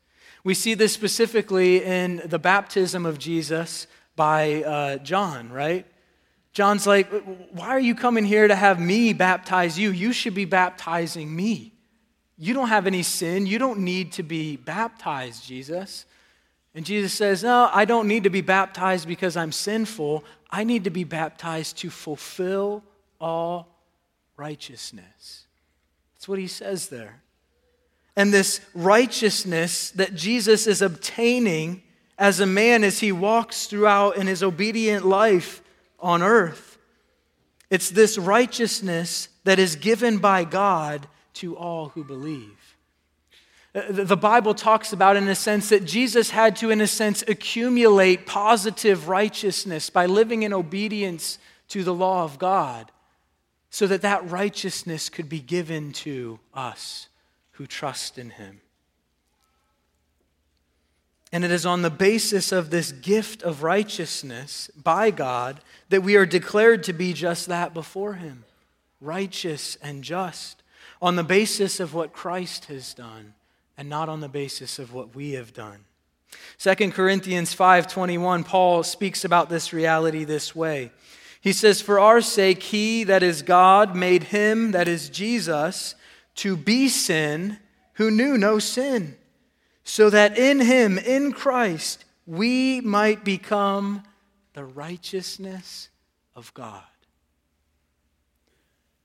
We 0.42 0.54
see 0.54 0.74
this 0.74 0.92
specifically 0.92 1.84
in 1.84 2.22
the 2.24 2.38
baptism 2.38 3.06
of 3.06 3.18
Jesus 3.18 3.86
by 4.16 4.62
uh, 4.62 4.96
John, 4.98 5.50
right? 5.50 5.86
John's 6.52 6.86
like, 6.86 7.10
Why 7.50 7.68
are 7.68 7.80
you 7.80 7.94
coming 7.94 8.24
here 8.24 8.48
to 8.48 8.54
have 8.54 8.80
me 8.80 9.12
baptize 9.12 9.78
you? 9.78 9.90
You 9.90 10.12
should 10.12 10.34
be 10.34 10.44
baptizing 10.44 11.34
me. 11.34 11.72
You 12.38 12.54
don't 12.54 12.68
have 12.68 12.86
any 12.86 13.02
sin. 13.02 13.46
You 13.46 13.58
don't 13.58 13.80
need 13.80 14.12
to 14.12 14.22
be 14.22 14.56
baptized, 14.56 15.44
Jesus. 15.44 16.06
And 16.76 16.84
Jesus 16.84 17.14
says, 17.14 17.42
No, 17.42 17.70
I 17.72 17.86
don't 17.86 18.06
need 18.06 18.24
to 18.24 18.30
be 18.30 18.42
baptized 18.42 19.08
because 19.08 19.34
I'm 19.34 19.50
sinful. 19.50 20.22
I 20.50 20.62
need 20.62 20.84
to 20.84 20.90
be 20.90 21.04
baptized 21.04 21.78
to 21.78 21.90
fulfill 21.90 22.84
all 23.18 23.80
righteousness. 24.36 25.46
That's 26.14 26.28
what 26.28 26.38
he 26.38 26.46
says 26.46 26.88
there. 26.88 27.22
And 28.14 28.32
this 28.32 28.60
righteousness 28.74 29.90
that 29.92 30.14
Jesus 30.14 30.66
is 30.66 30.82
obtaining 30.82 31.82
as 32.18 32.40
a 32.40 32.46
man 32.46 32.84
as 32.84 33.00
he 33.00 33.10
walks 33.10 33.66
throughout 33.66 34.18
in 34.18 34.26
his 34.26 34.42
obedient 34.42 35.06
life 35.06 35.62
on 35.98 36.22
earth. 36.22 36.76
It's 37.70 37.90
this 37.90 38.18
righteousness 38.18 39.30
that 39.44 39.58
is 39.58 39.76
given 39.76 40.18
by 40.18 40.44
God 40.44 41.08
to 41.34 41.56
all 41.56 41.88
who 41.88 42.04
believe. 42.04 42.65
Uh, 43.76 43.82
the 43.88 44.16
Bible 44.16 44.54
talks 44.54 44.94
about, 44.94 45.16
in 45.16 45.28
a 45.28 45.34
sense, 45.34 45.68
that 45.68 45.84
Jesus 45.84 46.30
had 46.30 46.56
to, 46.56 46.70
in 46.70 46.80
a 46.80 46.86
sense, 46.86 47.22
accumulate 47.28 48.24
positive 48.24 49.08
righteousness 49.08 49.90
by 49.90 50.06
living 50.06 50.42
in 50.44 50.54
obedience 50.54 51.38
to 51.68 51.84
the 51.84 51.92
law 51.92 52.24
of 52.24 52.38
God 52.38 52.90
so 53.68 53.86
that 53.86 54.00
that 54.00 54.30
righteousness 54.30 55.10
could 55.10 55.28
be 55.28 55.40
given 55.40 55.92
to 55.92 56.38
us 56.54 57.08
who 57.52 57.66
trust 57.66 58.16
in 58.16 58.30
Him. 58.30 58.62
And 61.30 61.44
it 61.44 61.50
is 61.50 61.66
on 61.66 61.82
the 61.82 61.90
basis 61.90 62.52
of 62.52 62.70
this 62.70 62.92
gift 62.92 63.42
of 63.42 63.62
righteousness 63.62 64.70
by 64.82 65.10
God 65.10 65.60
that 65.90 66.02
we 66.02 66.16
are 66.16 66.24
declared 66.24 66.82
to 66.84 66.94
be 66.94 67.12
just 67.12 67.46
that 67.48 67.74
before 67.74 68.14
Him 68.14 68.44
righteous 69.02 69.76
and 69.82 70.02
just, 70.02 70.62
on 71.02 71.16
the 71.16 71.22
basis 71.22 71.78
of 71.78 71.92
what 71.92 72.14
Christ 72.14 72.64
has 72.66 72.94
done 72.94 73.34
and 73.76 73.88
not 73.88 74.08
on 74.08 74.20
the 74.20 74.28
basis 74.28 74.78
of 74.78 74.92
what 74.92 75.14
we 75.14 75.32
have 75.32 75.52
done. 75.52 75.84
2 76.58 76.92
Corinthians 76.92 77.54
5:21 77.54 78.44
Paul 78.44 78.82
speaks 78.82 79.24
about 79.24 79.48
this 79.48 79.72
reality 79.72 80.24
this 80.24 80.54
way. 80.54 80.92
He 81.40 81.52
says, 81.52 81.80
"For 81.80 82.00
our 82.00 82.20
sake 82.20 82.62
he 82.62 83.04
that 83.04 83.22
is 83.22 83.42
God 83.42 83.94
made 83.94 84.24
him 84.24 84.72
that 84.72 84.88
is 84.88 85.08
Jesus 85.08 85.94
to 86.36 86.56
be 86.56 86.88
sin 86.88 87.58
who 87.94 88.10
knew 88.10 88.36
no 88.36 88.58
sin, 88.58 89.16
so 89.84 90.10
that 90.10 90.36
in 90.36 90.60
him 90.60 90.98
in 90.98 91.32
Christ 91.32 92.04
we 92.26 92.80
might 92.80 93.24
become 93.24 94.02
the 94.54 94.64
righteousness 94.64 95.88
of 96.34 96.52
God. 96.54 96.82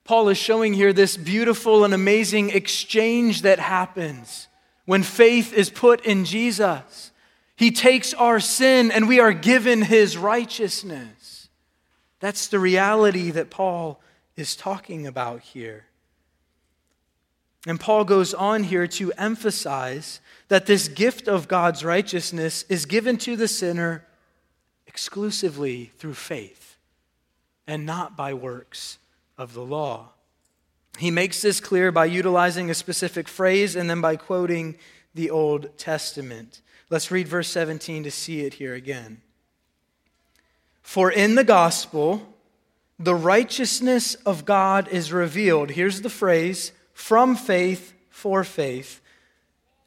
Paul 0.03 0.29
is 0.29 0.38
showing 0.38 0.73
here 0.73 0.91
this 0.91 1.15
beautiful 1.15 1.84
and 1.86 1.93
amazing 1.93 2.49
exchange 2.49 3.43
that 3.43 3.60
happens 3.60 4.47
when 4.91 5.04
faith 5.04 5.54
is 5.54 5.69
put 5.69 6.06
in 6.06 6.25
Jesus. 6.25 7.13
He 7.56 7.71
takes 7.71 8.13
our 8.13 8.41
sin 8.41 8.91
and 8.91 9.08
we 9.08 9.21
are 9.21 9.32
given 9.32 9.84
his 9.84 10.17
righteousness. 10.17 11.47
That's 12.19 12.49
the 12.49 12.60
reality 12.60 13.32
that 13.32 13.49
Paul 13.49 14.01
is 14.36 14.54
talking 14.54 15.08
about 15.08 15.39
here. 15.39 15.86
And 17.65 17.80
Paul 17.80 18.04
goes 18.04 18.34
on 18.34 18.63
here 18.63 18.86
to 18.88 19.13
emphasize 19.13 20.19
that 20.49 20.65
this 20.65 20.89
gift 20.89 21.25
of 21.25 21.47
God's 21.47 21.86
righteousness 21.86 22.65
is 22.67 22.86
given 22.86 23.15
to 23.19 23.38
the 23.38 23.47
sinner 23.47 24.06
exclusively 24.88 25.93
through 25.99 26.15
faith 26.15 26.75
and 27.65 27.86
not 27.86 28.17
by 28.17 28.34
works 28.34 28.97
of 29.38 29.54
the 29.54 29.63
law. 29.63 30.10
He 30.97 31.12
makes 31.12 31.41
this 31.41 31.60
clear 31.60 31.91
by 31.91 32.06
utilizing 32.06 32.69
a 32.69 32.75
specific 32.75 33.27
phrase 33.27 33.75
and 33.75 33.89
then 33.89 34.01
by 34.01 34.15
quoting 34.15 34.75
the 35.13 35.30
Old 35.30 35.77
Testament. 35.77 36.62
Let's 36.89 37.12
read 37.12 37.27
verse 37.27 37.47
17 37.47 38.04
to 38.04 38.12
see 38.12 38.41
it 38.41 38.56
here 38.56 38.73
again. 38.73 39.21
For 40.82 41.12
in 41.12 41.36
the 41.36 41.43
gospel, 41.43 42.36
the 42.99 43.15
righteousness 43.15 44.15
of 44.15 44.45
God 44.45 44.88
is 44.89 45.12
revealed. 45.12 45.71
Here's 45.71 46.01
the 46.01 46.10
phrase 46.10 46.71
from 46.93 47.36
faith 47.36 47.93
for 48.10 48.43
faith. 48.43 49.01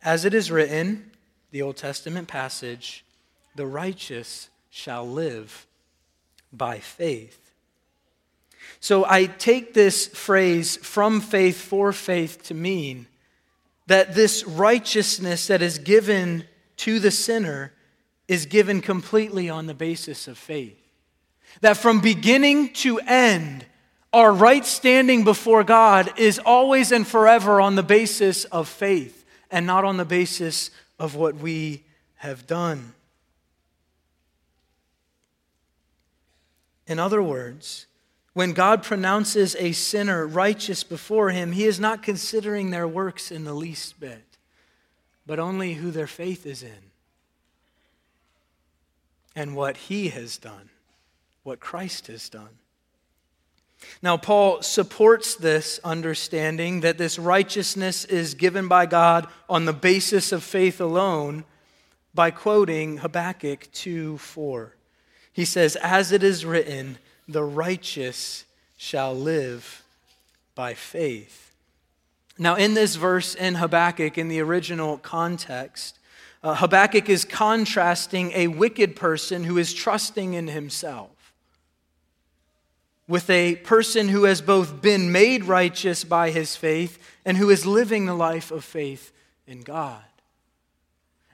As 0.03 0.25
it 0.25 0.35
is 0.35 0.51
written, 0.51 1.11
the 1.51 1.63
Old 1.63 1.77
Testament 1.77 2.27
passage, 2.27 3.05
the 3.55 3.67
righteous 3.67 4.49
shall 4.71 5.09
live 5.09 5.67
by 6.53 6.79
faith. 6.79 7.44
So 8.85 9.07
I 9.09 9.25
take 9.25 9.73
this 9.73 10.09
phrase, 10.09 10.77
from 10.77 11.23
faith 11.23 11.59
for 11.59 11.91
faith, 11.91 12.43
to 12.43 12.55
mean 12.55 13.07
that 13.87 14.15
this 14.15 14.45
righteousness 14.45 15.47
that 15.47 15.63
is 15.63 15.79
given 15.79 16.45
to 16.77 17.01
the 17.01 17.11
sinner 17.11 17.73
is 18.29 18.45
given 18.45 18.83
completely 18.83 19.49
on 19.49 19.65
the 19.65 19.73
basis 19.73 20.29
of 20.29 20.37
faith. 20.37 20.77
That 21.63 21.79
from 21.79 22.03
beginning 22.03 22.75
to 22.75 22.99
end, 22.99 23.65
our 24.13 24.31
right 24.31 24.67
standing 24.67 25.25
before 25.25 25.65
God 25.65 26.13
is 26.19 26.39
always 26.39 26.93
and 26.93 27.07
forever 27.07 27.63
on 27.63 27.77
the 27.77 27.83
basis 27.83 28.45
of 28.45 28.69
faith 28.69 29.25
and 29.51 29.67
not 29.67 29.87
on 29.87 29.97
the 29.97 30.05
basis 30.05 30.71
of 30.99 31.15
what 31.15 31.37
we 31.37 31.85
have 32.17 32.47
done. 32.47 32.93
In 36.87 36.99
other 36.99 37.23
words, 37.23 37.87
when 38.35 38.53
God 38.53 38.83
pronounces 38.83 39.57
a 39.59 39.73
sinner 39.73 40.27
righteous 40.27 40.83
before 40.83 41.31
him, 41.31 41.53
he 41.53 41.65
is 41.65 41.81
not 41.81 42.03
considering 42.03 42.71
their 42.71 42.87
works 42.87 43.31
in 43.31 43.45
the 43.45 43.55
least 43.55 43.99
bit, 44.01 44.25
but 45.25 45.39
only 45.39 45.75
who 45.75 45.93
their 45.93 46.09
faith 46.09 46.45
is 46.45 46.63
in 46.63 46.91
and 49.37 49.57
what 49.57 49.77
he 49.77 50.09
has 50.09 50.37
done, 50.37 50.69
what 51.45 51.61
Christ 51.61 52.09
has 52.09 52.29
done. 52.29 52.59
Now, 54.03 54.17
Paul 54.17 54.63
supports 54.63 55.37
this 55.37 55.79
understanding 55.85 56.81
that 56.81 56.99
this 56.99 57.19
righteousness 57.19 58.05
is 58.05 58.35
given 58.35 58.67
by 58.67 58.87
God 58.87 59.29
on 59.49 59.65
the 59.65 59.73
basis 59.73 60.33
of 60.33 60.43
faith 60.43 60.81
alone 60.81 61.45
by 62.15 62.31
quoting 62.31 62.99
Habakkuk 62.99 63.71
2 63.73 64.19
4. 64.19 64.75
He 65.33 65.45
says, 65.45 65.77
As 65.77 66.13
it 66.13 66.23
is 66.23 66.47
written, 66.47 66.99
the 67.29 67.45
righteous 67.45 68.45
shall 68.77 69.15
live 69.15 69.83
by 70.55 70.75
faith. 70.75 71.53
Now, 72.39 72.57
in 72.57 72.75
this 72.75 72.97
verse 72.97 73.35
in 73.35 73.55
Habakkuk, 73.55 74.19
in 74.19 74.29
the 74.29 74.41
original 74.41 74.99
context, 74.99 75.99
uh, 76.43 76.55
Habakkuk 76.55 77.09
is 77.09 77.25
contrasting 77.25 78.33
a 78.33 78.49
wicked 78.49 78.97
person 78.97 79.45
who 79.45 79.57
is 79.57 79.73
trusting 79.73 80.35
in 80.35 80.49
himself 80.49 81.11
with 83.07 83.29
a 83.29 83.57
person 83.57 84.09
who 84.09 84.25
has 84.25 84.41
both 84.41 84.81
been 84.81 85.13
made 85.13 85.45
righteous 85.45 86.05
by 86.05 86.31
his 86.31 86.57
faith 86.57 86.99
and 87.25 87.37
who 87.37 87.51
is 87.51 87.67
living 87.67 88.07
the 88.07 88.15
life 88.15 88.51
of 88.51 88.65
faith 88.65 89.13
in 89.47 89.61
God. 89.61 90.03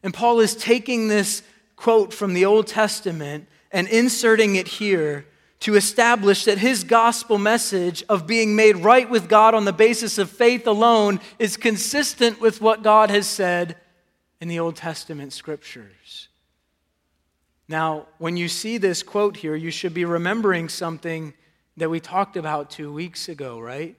And 0.02 0.12
Paul 0.12 0.40
is 0.40 0.54
taking 0.54 1.08
this 1.08 1.42
quote 1.76 2.12
from 2.12 2.34
the 2.34 2.44
Old 2.44 2.66
Testament 2.66 3.46
and 3.70 3.86
inserting 3.88 4.56
it 4.56 4.66
here 4.66 5.26
to 5.60 5.76
establish 5.76 6.44
that 6.44 6.58
his 6.58 6.84
gospel 6.84 7.36
message 7.36 8.02
of 8.08 8.26
being 8.26 8.56
made 8.56 8.76
right 8.76 9.08
with 9.08 9.28
God 9.28 9.54
on 9.54 9.66
the 9.66 9.72
basis 9.72 10.16
of 10.16 10.30
faith 10.30 10.66
alone 10.66 11.20
is 11.38 11.56
consistent 11.56 12.40
with 12.40 12.62
what 12.62 12.82
God 12.82 13.10
has 13.10 13.26
said 13.26 13.76
in 14.40 14.48
the 14.48 14.58
Old 14.58 14.76
Testament 14.76 15.34
scriptures. 15.34 16.28
Now, 17.68 18.06
when 18.18 18.38
you 18.38 18.48
see 18.48 18.78
this 18.78 19.02
quote 19.02 19.36
here, 19.36 19.54
you 19.54 19.70
should 19.70 19.92
be 19.92 20.06
remembering 20.06 20.70
something 20.70 21.34
that 21.76 21.90
we 21.90 22.00
talked 22.00 22.36
about 22.36 22.70
two 22.70 22.92
weeks 22.92 23.28
ago, 23.28 23.60
right? 23.60 23.96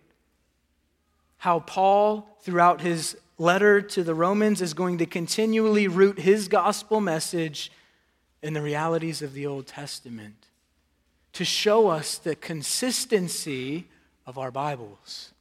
How 1.38 1.60
Paul, 1.60 2.28
throughout 2.41 2.82
his 2.82 3.15
letter 3.38 3.82
to 3.82 4.04
the 4.04 4.15
Romans, 4.15 4.62
is 4.62 4.74
going 4.74 4.97
to 4.97 5.06
continually 5.06 5.88
root 5.88 6.19
his 6.19 6.47
gospel 6.47 7.00
message 7.00 7.71
in 8.41 8.54
the 8.54 8.62
realities 8.62 9.21
of 9.21 9.34
the 9.34 9.45
Old 9.45 9.67
Testament 9.67 10.47
to 11.34 11.46
show 11.46 11.88
us 11.88 12.17
the 12.17 12.36
consistency 12.36 13.88
of 14.26 14.38
our 14.38 14.52
Bibles, 14.52 15.32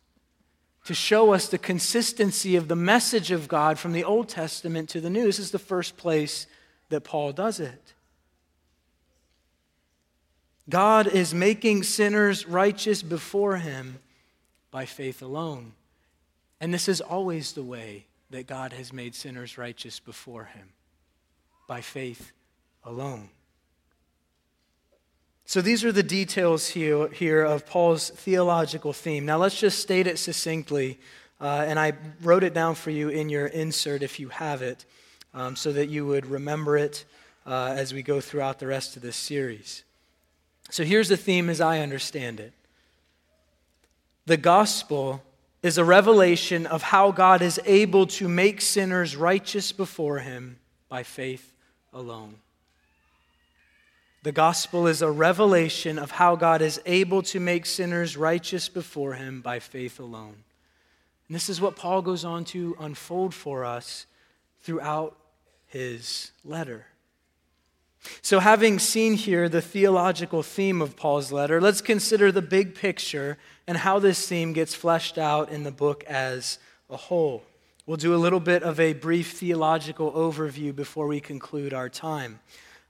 to 0.84 0.94
show 0.94 1.32
us 1.32 1.48
the 1.48 1.58
consistency 1.58 2.56
of 2.56 2.68
the 2.68 2.76
message 2.76 3.30
of 3.30 3.48
God 3.48 3.78
from 3.78 3.92
the 3.92 4.04
Old 4.04 4.28
Testament 4.28 4.88
to 4.90 5.00
the 5.00 5.10
New. 5.10 5.24
This 5.24 5.38
is 5.38 5.50
the 5.50 5.58
first 5.58 5.96
place 5.96 6.46
that 6.88 7.02
Paul 7.02 7.32
does 7.32 7.60
it. 7.60 7.94
God 10.68 11.08
is 11.08 11.34
making 11.34 11.82
sinners 11.82 12.46
righteous 12.46 13.02
before 13.02 13.56
him 13.56 13.98
by 14.70 14.86
faith 14.86 15.20
alone. 15.20 15.72
And 16.60 16.72
this 16.72 16.88
is 16.88 17.00
always 17.00 17.52
the 17.52 17.64
way 17.64 18.06
that 18.30 18.46
God 18.46 18.72
has 18.72 18.92
made 18.92 19.14
sinners 19.14 19.58
righteous 19.58 19.98
before 19.98 20.44
him 20.44 20.68
by 21.66 21.80
faith 21.80 22.32
alone. 22.84 23.30
So 25.50 25.60
these 25.60 25.84
are 25.84 25.90
the 25.90 26.04
details 26.04 26.68
here, 26.68 27.08
here 27.08 27.42
of 27.42 27.66
Paul's 27.66 28.10
theological 28.10 28.92
theme. 28.92 29.26
Now 29.26 29.36
let's 29.38 29.58
just 29.58 29.80
state 29.80 30.06
it 30.06 30.16
succinctly. 30.16 31.00
Uh, 31.40 31.64
and 31.66 31.76
I 31.76 31.94
wrote 32.22 32.44
it 32.44 32.54
down 32.54 32.76
for 32.76 32.92
you 32.92 33.08
in 33.08 33.28
your 33.28 33.48
insert 33.48 34.04
if 34.04 34.20
you 34.20 34.28
have 34.28 34.62
it, 34.62 34.84
um, 35.34 35.56
so 35.56 35.72
that 35.72 35.88
you 35.88 36.06
would 36.06 36.26
remember 36.26 36.76
it 36.76 37.04
uh, 37.46 37.74
as 37.76 37.92
we 37.92 38.00
go 38.00 38.20
throughout 38.20 38.60
the 38.60 38.68
rest 38.68 38.94
of 38.94 39.02
this 39.02 39.16
series. 39.16 39.82
So 40.70 40.84
here's 40.84 41.08
the 41.08 41.16
theme 41.16 41.50
as 41.50 41.60
I 41.60 41.80
understand 41.80 42.38
it 42.38 42.52
the 44.26 44.36
gospel 44.36 45.20
is 45.64 45.78
a 45.78 45.84
revelation 45.84 46.64
of 46.64 46.80
how 46.80 47.10
God 47.10 47.42
is 47.42 47.58
able 47.66 48.06
to 48.06 48.28
make 48.28 48.60
sinners 48.60 49.16
righteous 49.16 49.72
before 49.72 50.20
him 50.20 50.60
by 50.88 51.02
faith 51.02 51.52
alone. 51.92 52.36
The 54.22 54.32
gospel 54.32 54.86
is 54.86 55.00
a 55.00 55.10
revelation 55.10 55.98
of 55.98 56.10
how 56.10 56.36
God 56.36 56.60
is 56.60 56.80
able 56.84 57.22
to 57.22 57.40
make 57.40 57.64
sinners 57.64 58.18
righteous 58.18 58.68
before 58.68 59.14
him 59.14 59.40
by 59.40 59.60
faith 59.60 59.98
alone. 59.98 60.44
And 61.26 61.34
this 61.34 61.48
is 61.48 61.60
what 61.60 61.76
Paul 61.76 62.02
goes 62.02 62.24
on 62.24 62.44
to 62.46 62.76
unfold 62.78 63.32
for 63.32 63.64
us 63.64 64.04
throughout 64.60 65.16
his 65.68 66.32
letter. 66.44 66.86
So, 68.20 68.40
having 68.40 68.78
seen 68.78 69.14
here 69.14 69.48
the 69.48 69.62
theological 69.62 70.42
theme 70.42 70.82
of 70.82 70.96
Paul's 70.96 71.32
letter, 71.32 71.60
let's 71.60 71.80
consider 71.80 72.32
the 72.32 72.42
big 72.42 72.74
picture 72.74 73.38
and 73.66 73.76
how 73.78 73.98
this 73.98 74.26
theme 74.26 74.52
gets 74.52 74.74
fleshed 74.74 75.18
out 75.18 75.50
in 75.50 75.64
the 75.64 75.70
book 75.70 76.04
as 76.04 76.58
a 76.88 76.96
whole. 76.96 77.42
We'll 77.86 77.98
do 77.98 78.14
a 78.14 78.16
little 78.16 78.40
bit 78.40 78.62
of 78.62 78.80
a 78.80 78.92
brief 78.92 79.32
theological 79.32 80.12
overview 80.12 80.74
before 80.74 81.06
we 81.06 81.20
conclude 81.20 81.72
our 81.74 81.88
time. 81.88 82.40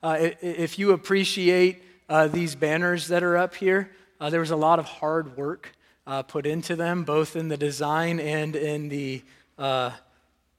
Uh, 0.02 0.30
if 0.40 0.78
you 0.78 0.92
appreciate 0.92 1.82
uh, 2.08 2.26
these 2.26 2.54
banners 2.54 3.08
that 3.08 3.22
are 3.22 3.36
up 3.36 3.54
here, 3.54 3.90
uh, 4.18 4.30
there 4.30 4.40
was 4.40 4.50
a 4.50 4.56
lot 4.56 4.78
of 4.78 4.86
hard 4.86 5.36
work 5.36 5.72
uh, 6.06 6.22
put 6.22 6.46
into 6.46 6.74
them, 6.74 7.04
both 7.04 7.36
in 7.36 7.48
the 7.48 7.56
design 7.58 8.18
and 8.18 8.56
in 8.56 8.88
the 8.88 9.22
uh, 9.58 9.90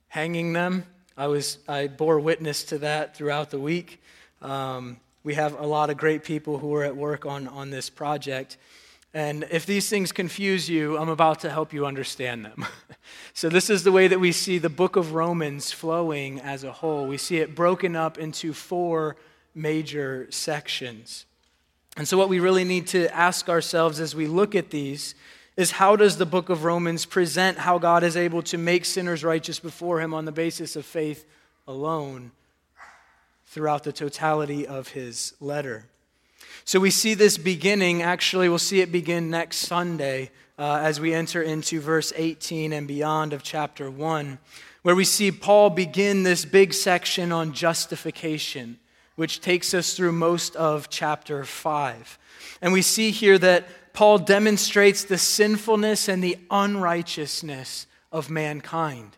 hanging 0.10 0.54
them. 0.54 0.86
I 1.18 1.26
was 1.26 1.58
I 1.68 1.88
bore 1.88 2.20
witness 2.20 2.64
to 2.66 2.78
that 2.80 3.18
throughout 3.18 3.50
the 3.50 3.60
week. 3.60 4.00
Um, 4.44 4.98
we 5.24 5.34
have 5.34 5.60
a 5.60 5.66
lot 5.66 5.90
of 5.90 5.98
great 5.98 6.24
people 6.24 6.60
who 6.60 6.76
are 6.76 6.84
at 6.84 6.96
work 6.96 7.26
on, 7.26 7.48
on 7.48 7.72
this 7.72 7.90
project. 7.90 8.58
And 9.12 9.48
if 9.50 9.66
these 9.66 9.90
things 9.90 10.12
confuse 10.12 10.70
you, 10.70 10.98
I'm 11.00 11.10
about 11.10 11.40
to 11.42 11.50
help 11.50 11.74
you 11.74 11.88
understand 11.88 12.46
them. 12.46 12.64
so, 13.34 13.50
this 13.50 13.72
is 13.72 13.84
the 13.84 13.92
way 13.92 14.08
that 14.08 14.20
we 14.20 14.32
see 14.32 14.60
the 14.60 14.70
book 14.70 14.96
of 14.96 15.14
Romans 15.14 15.72
flowing 15.72 16.40
as 16.40 16.64
a 16.64 16.72
whole. 16.72 17.08
We 17.08 17.18
see 17.18 17.38
it 17.38 17.56
broken 17.56 17.96
up 17.96 18.20
into 18.20 18.54
four 18.54 19.18
major 19.54 20.28
sections. 20.30 21.26
And 21.98 22.08
so, 22.08 22.18
what 22.18 22.30
we 22.30 22.40
really 22.40 22.64
need 22.64 22.88
to 22.88 23.14
ask 23.14 23.50
ourselves 23.50 24.00
as 24.00 24.16
we 24.16 24.28
look 24.28 24.56
at 24.56 24.70
these 24.70 25.14
is 25.58 25.72
how 25.72 25.96
does 25.96 26.18
the 26.18 26.26
book 26.26 26.50
of 26.50 26.64
Romans 26.64 27.06
present 27.06 27.58
how 27.58 27.78
God 27.78 28.04
is 28.04 28.16
able 28.16 28.42
to 28.44 28.58
make 28.58 28.86
sinners 28.86 29.24
righteous 29.24 29.60
before 29.60 30.00
Him 30.00 30.14
on 30.14 30.26
the 30.26 30.32
basis 30.32 30.76
of 30.76 30.86
faith 30.86 31.26
alone 31.68 32.32
throughout 33.48 33.84
the 33.84 33.92
totality 33.92 34.66
of 34.66 34.90
His 34.90 35.34
letter? 35.42 35.86
So, 36.64 36.80
we 36.80 36.92
see 36.92 37.14
this 37.14 37.38
beginning, 37.38 38.02
actually, 38.02 38.48
we'll 38.48 38.58
see 38.58 38.80
it 38.80 38.92
begin 38.92 39.30
next 39.30 39.58
Sunday 39.58 40.32
uh, 40.58 40.80
as 40.82 41.02
we 41.02 41.14
enter 41.14 41.42
into 41.42 41.82
verse 41.82 42.14
18 42.16 42.72
and 42.72 42.88
beyond 42.88 43.34
of 43.34 43.44
chapter 43.44 43.92
1, 43.92 44.38
where 44.84 44.96
we 44.96 45.04
see 45.04 45.30
Paul 45.30 45.72
begin 45.72 46.24
this 46.24 46.46
big 46.46 46.74
section 46.74 47.34
on 47.34 47.52
justification 47.52 48.80
which 49.22 49.40
takes 49.40 49.76
us 49.76 49.94
through 49.94 50.12
most 50.12 50.56
of 50.56 50.90
chapter 50.90 51.44
5. 51.44 52.18
And 52.60 52.74
we 52.74 52.82
see 52.82 53.12
here 53.12 53.38
that 53.38 53.68
Paul 53.94 54.18
demonstrates 54.18 55.04
the 55.04 55.20
sinfulness 55.20 56.10
and 56.10 56.24
the 56.24 56.40
unrighteousness 56.50 57.86
of 58.12 58.32
mankind. 58.32 59.16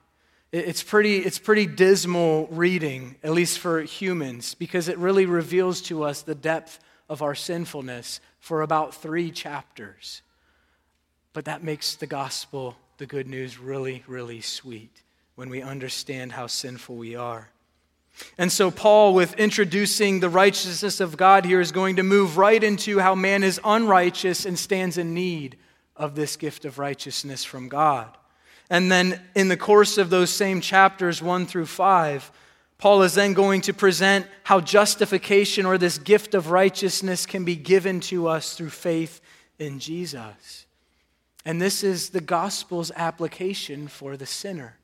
It's 0.51 0.83
pretty, 0.83 1.19
it's 1.19 1.39
pretty 1.39 1.67
dismal 1.67 2.49
reading, 2.51 3.15
at 3.23 3.31
least 3.31 3.59
for 3.59 3.81
humans, 3.81 4.55
because 4.55 4.89
it 4.89 4.97
really 4.97 5.25
reveals 5.25 5.79
to 5.83 6.03
us 6.03 6.21
the 6.21 6.35
depth 6.35 6.79
of 7.07 7.21
our 7.21 7.33
sinfulness 7.33 8.19
for 8.41 8.61
about 8.61 8.93
three 8.93 9.31
chapters. 9.31 10.21
But 11.31 11.45
that 11.45 11.63
makes 11.63 11.95
the 11.95 12.07
gospel, 12.07 12.75
the 12.97 13.05
good 13.05 13.29
news, 13.29 13.57
really, 13.57 14.03
really 14.05 14.41
sweet 14.41 15.01
when 15.35 15.47
we 15.47 15.61
understand 15.61 16.33
how 16.33 16.47
sinful 16.47 16.97
we 16.97 17.15
are. 17.15 17.52
And 18.37 18.51
so, 18.51 18.71
Paul, 18.71 19.13
with 19.13 19.33
introducing 19.35 20.19
the 20.19 20.29
righteousness 20.29 20.99
of 20.99 21.17
God 21.17 21.45
here, 21.45 21.59
is 21.59 21.71
going 21.71 21.95
to 21.95 22.03
move 22.03 22.37
right 22.37 22.63
into 22.63 22.99
how 22.99 23.15
man 23.15 23.43
is 23.43 23.59
unrighteous 23.63 24.45
and 24.45 24.57
stands 24.57 24.97
in 24.97 25.13
need 25.13 25.57
of 25.95 26.15
this 26.15 26.35
gift 26.35 26.65
of 26.65 26.79
righteousness 26.79 27.43
from 27.43 27.69
God. 27.69 28.15
And 28.69 28.91
then 28.91 29.21
in 29.35 29.49
the 29.49 29.57
course 29.57 29.97
of 29.97 30.09
those 30.09 30.29
same 30.29 30.61
chapters, 30.61 31.21
1 31.21 31.45
through 31.45 31.65
5, 31.65 32.31
Paul 32.77 33.03
is 33.03 33.13
then 33.13 33.33
going 33.33 33.61
to 33.61 33.73
present 33.73 34.27
how 34.43 34.59
justification 34.59 35.65
or 35.65 35.77
this 35.77 35.97
gift 35.97 36.33
of 36.33 36.51
righteousness 36.51 37.25
can 37.25 37.45
be 37.45 37.55
given 37.55 37.99
to 38.01 38.27
us 38.27 38.55
through 38.55 38.71
faith 38.71 39.21
in 39.59 39.79
Jesus. 39.79 40.65
And 41.45 41.61
this 41.61 41.83
is 41.83 42.09
the 42.09 42.21
gospel's 42.21 42.91
application 42.95 43.87
for 43.87 44.17
the 44.17 44.25
sinner. 44.25 44.77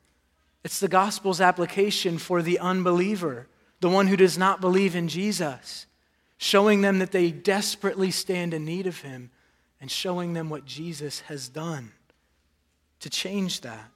It's 0.63 0.79
the 0.79 0.87
gospel's 0.87 1.41
application 1.41 2.17
for 2.17 2.41
the 2.41 2.59
unbeliever, 2.59 3.47
the 3.79 3.89
one 3.89 4.07
who 4.07 4.17
does 4.17 4.37
not 4.37 4.61
believe 4.61 4.95
in 4.95 5.07
Jesus, 5.07 5.85
showing 6.37 6.81
them 6.81 6.99
that 6.99 7.11
they 7.11 7.31
desperately 7.31 8.11
stand 8.11 8.53
in 8.53 8.65
need 8.65 8.87
of 8.87 9.01
him 9.01 9.31
and 9.79 9.89
showing 9.89 10.33
them 10.33 10.49
what 10.49 10.65
Jesus 10.65 11.21
has 11.21 11.47
done 11.47 11.91
to 12.99 13.09
change 13.09 13.61
that. 13.61 13.91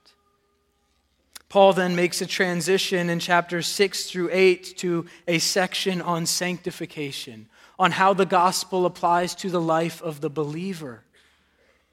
Paul 1.50 1.74
then 1.74 1.96
makes 1.96 2.22
a 2.22 2.26
transition 2.26 3.10
in 3.10 3.20
chapters 3.20 3.68
6 3.68 4.10
through 4.10 4.30
8 4.32 4.78
to 4.78 5.06
a 5.28 5.38
section 5.40 6.02
on 6.02 6.26
sanctification, 6.26 7.48
on 7.78 7.92
how 7.92 8.14
the 8.14 8.26
gospel 8.26 8.86
applies 8.86 9.36
to 9.36 9.50
the 9.50 9.62
life 9.62 10.02
of 10.02 10.22
the 10.22 10.30
believer. 10.30 11.04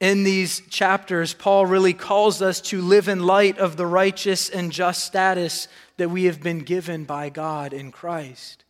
In 0.01 0.25
these 0.25 0.61
chapters, 0.71 1.35
Paul 1.35 1.67
really 1.67 1.93
calls 1.93 2.41
us 2.41 2.63
to 2.63 2.81
live 2.81 3.07
in 3.07 3.23
light 3.27 3.59
of 3.59 3.77
the 3.77 3.87
righteous 3.87 4.49
and 4.49 4.73
just 4.73 5.05
status 5.05 5.69
that 5.99 6.11
we 6.11 6.25
have 6.25 6.43
been 6.43 6.61
given 6.61 7.05
by 7.05 7.29
God 7.29 7.75
in 7.75 7.93
Christ. 7.93 8.65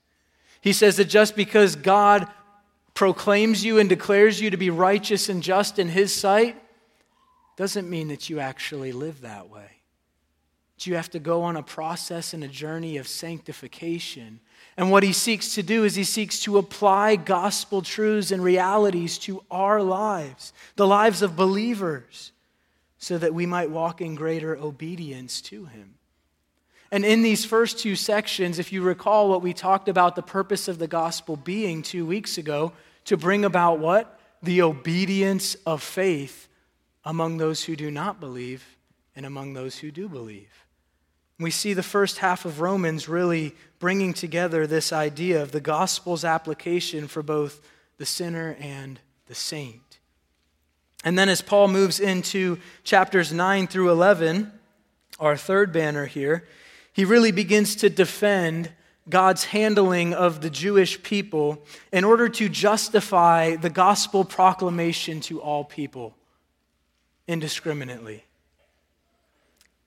He 0.61 0.73
says 0.73 0.97
that 0.97 1.05
just 1.05 1.37
because 1.37 1.77
God 1.77 2.27
proclaims 2.95 3.65
you 3.65 3.79
and 3.79 3.89
declares 3.89 4.41
you 4.41 4.51
to 4.51 4.57
be 4.57 4.71
righteous 4.71 5.29
and 5.29 5.41
just 5.41 5.79
in 5.79 5.89
His 5.89 6.13
sight, 6.13 6.61
doesn't 7.57 7.89
mean 7.89 8.09
that 8.09 8.29
you 8.29 8.41
actually 8.41 8.91
live 8.91 9.21
that 9.21 9.49
way. 9.49 9.71
You 10.81 10.97
have 10.97 11.11
to 11.11 11.19
go 11.19 11.43
on 11.43 11.57
a 11.57 11.63
process 11.63 12.33
and 12.33 12.43
a 12.43 12.49
journey 12.49 12.97
of 12.97 13.07
sanctification. 13.07 14.41
And 14.81 14.91
what 14.91 15.03
he 15.03 15.13
seeks 15.13 15.57
to 15.57 15.63
do 15.63 15.85
is 15.85 15.95
he 15.95 16.05
seeks 16.05 16.41
to 16.41 16.57
apply 16.57 17.17
gospel 17.17 17.83
truths 17.83 18.31
and 18.31 18.43
realities 18.43 19.19
to 19.19 19.45
our 19.51 19.83
lives, 19.83 20.55
the 20.77 20.87
lives 20.87 21.21
of 21.21 21.37
believers, 21.37 22.33
so 22.97 23.19
that 23.19 23.35
we 23.35 23.45
might 23.45 23.69
walk 23.69 24.01
in 24.01 24.15
greater 24.15 24.57
obedience 24.57 25.43
to 25.43 25.67
him. 25.67 25.97
And 26.91 27.05
in 27.05 27.21
these 27.21 27.45
first 27.45 27.79
two 27.79 27.95
sections, 27.95 28.59
if 28.59 28.73
you 28.73 28.81
recall 28.81 29.29
what 29.29 29.43
we 29.43 29.53
talked 29.53 29.91
about 29.91 30.17
the 30.17 30.23
purpose 30.23 30.67
of 30.67 30.79
the 30.79 30.89
gospel 30.89 31.37
being 31.37 31.83
two 31.83 32.07
weeks 32.07 32.39
ago, 32.39 32.73
to 33.05 33.19
bring 33.19 33.45
about 33.45 33.81
what? 33.81 34.19
The 34.43 34.63
obedience 34.63 35.57
of 35.67 35.83
faith 35.83 36.49
among 37.05 37.37
those 37.37 37.65
who 37.65 37.77
do 37.77 37.91
not 37.91 38.19
believe 38.19 38.65
and 39.15 39.27
among 39.27 39.53
those 39.53 39.77
who 39.77 39.91
do 39.91 40.09
believe. 40.09 40.65
We 41.41 41.51
see 41.51 41.73
the 41.73 41.83
first 41.83 42.19
half 42.19 42.45
of 42.45 42.61
Romans 42.61 43.09
really 43.09 43.55
bringing 43.79 44.13
together 44.13 44.67
this 44.67 44.93
idea 44.93 45.43
of 45.43 45.53
the 45.53 45.61
gospel's 45.61 46.23
application 46.23 47.09
for 47.09 47.23
both 47.23 47.63
the 47.97 48.05
sinner 48.05 48.57
and 48.61 49.01
the 49.27 49.35
saint. 49.35 49.99
And 51.03 51.19
then 51.19 51.31
as 51.31 51.41
Paul 51.41 51.69
moves 51.69 51.99
into 51.99 52.59
chapters 52.85 53.33
9 53.33 53.69
through 53.69 53.91
11, 53.91 54.53
our 55.19 55.35
third 55.35 55.73
banner 55.73 56.05
here, 56.05 56.47
he 56.93 57.07
really 57.07 57.33
begins 57.33 57.75
to 57.77 57.89
defend 57.89 58.71
God's 59.09 59.45
handling 59.45 60.13
of 60.13 60.43
the 60.43 60.51
Jewish 60.51 61.03
people 61.03 61.65
in 61.91 62.05
order 62.05 62.29
to 62.29 62.51
justify 62.51 63.57
the 63.57 63.71
gospel 63.71 64.27
proclamation 64.27 65.21
to 65.23 65.41
all 65.41 65.65
people 65.65 66.15
indiscriminately. 67.27 68.25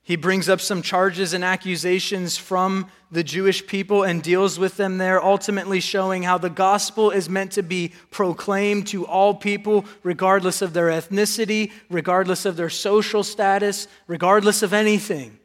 He 0.05 0.17
brings 0.17 0.49
up 0.49 0.59
some 0.59 0.81
charges 0.81 1.33
and 1.33 1.45
accusations 1.45 2.37
from 2.37 2.91
the 3.09 3.23
Jewish 3.23 3.65
people 3.65 4.03
and 4.03 4.21
deals 4.21 4.59
with 4.59 4.75
them 4.75 4.97
there, 4.97 5.23
ultimately 5.23 5.79
showing 5.79 6.23
how 6.23 6.37
the 6.37 6.49
gospel 6.49 7.09
is 7.09 7.29
meant 7.29 7.53
to 7.53 7.63
be 7.63 7.93
proclaimed 8.11 8.87
to 8.87 9.05
all 9.05 9.33
people, 9.33 9.85
regardless 10.03 10.61
of 10.61 10.73
their 10.73 10.87
ethnicity, 10.87 11.71
regardless 11.89 12.43
of 12.45 12.57
their 12.57 12.69
social 12.69 13.23
status, 13.23 13.87
regardless 14.07 14.61
of 14.61 14.73
anything. 14.73 15.39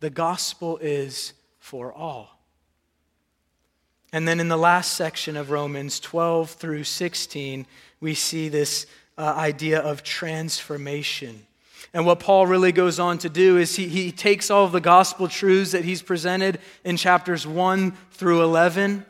The 0.00 0.10
gospel 0.10 0.76
is 0.78 1.32
for 1.58 1.90
all. 1.90 2.38
And 4.12 4.28
then 4.28 4.40
in 4.40 4.48
the 4.48 4.58
last 4.58 4.92
section 4.92 5.38
of 5.38 5.50
Romans 5.50 6.00
12 6.00 6.50
through 6.50 6.84
16, 6.84 7.64
we 8.00 8.12
see 8.14 8.50
this 8.50 8.86
uh, 9.16 9.22
idea 9.22 9.80
of 9.80 10.02
transformation. 10.02 11.46
And 11.92 12.06
what 12.06 12.20
Paul 12.20 12.46
really 12.46 12.72
goes 12.72 13.00
on 13.00 13.18
to 13.18 13.28
do 13.28 13.56
is 13.56 13.74
he, 13.74 13.88
he 13.88 14.12
takes 14.12 14.50
all 14.50 14.64
of 14.64 14.72
the 14.72 14.80
gospel 14.80 15.26
truths 15.26 15.72
that 15.72 15.84
he's 15.84 16.02
presented 16.02 16.60
in 16.84 16.96
chapters 16.96 17.46
1 17.46 17.92
through 18.12 18.42
11, 18.42 19.04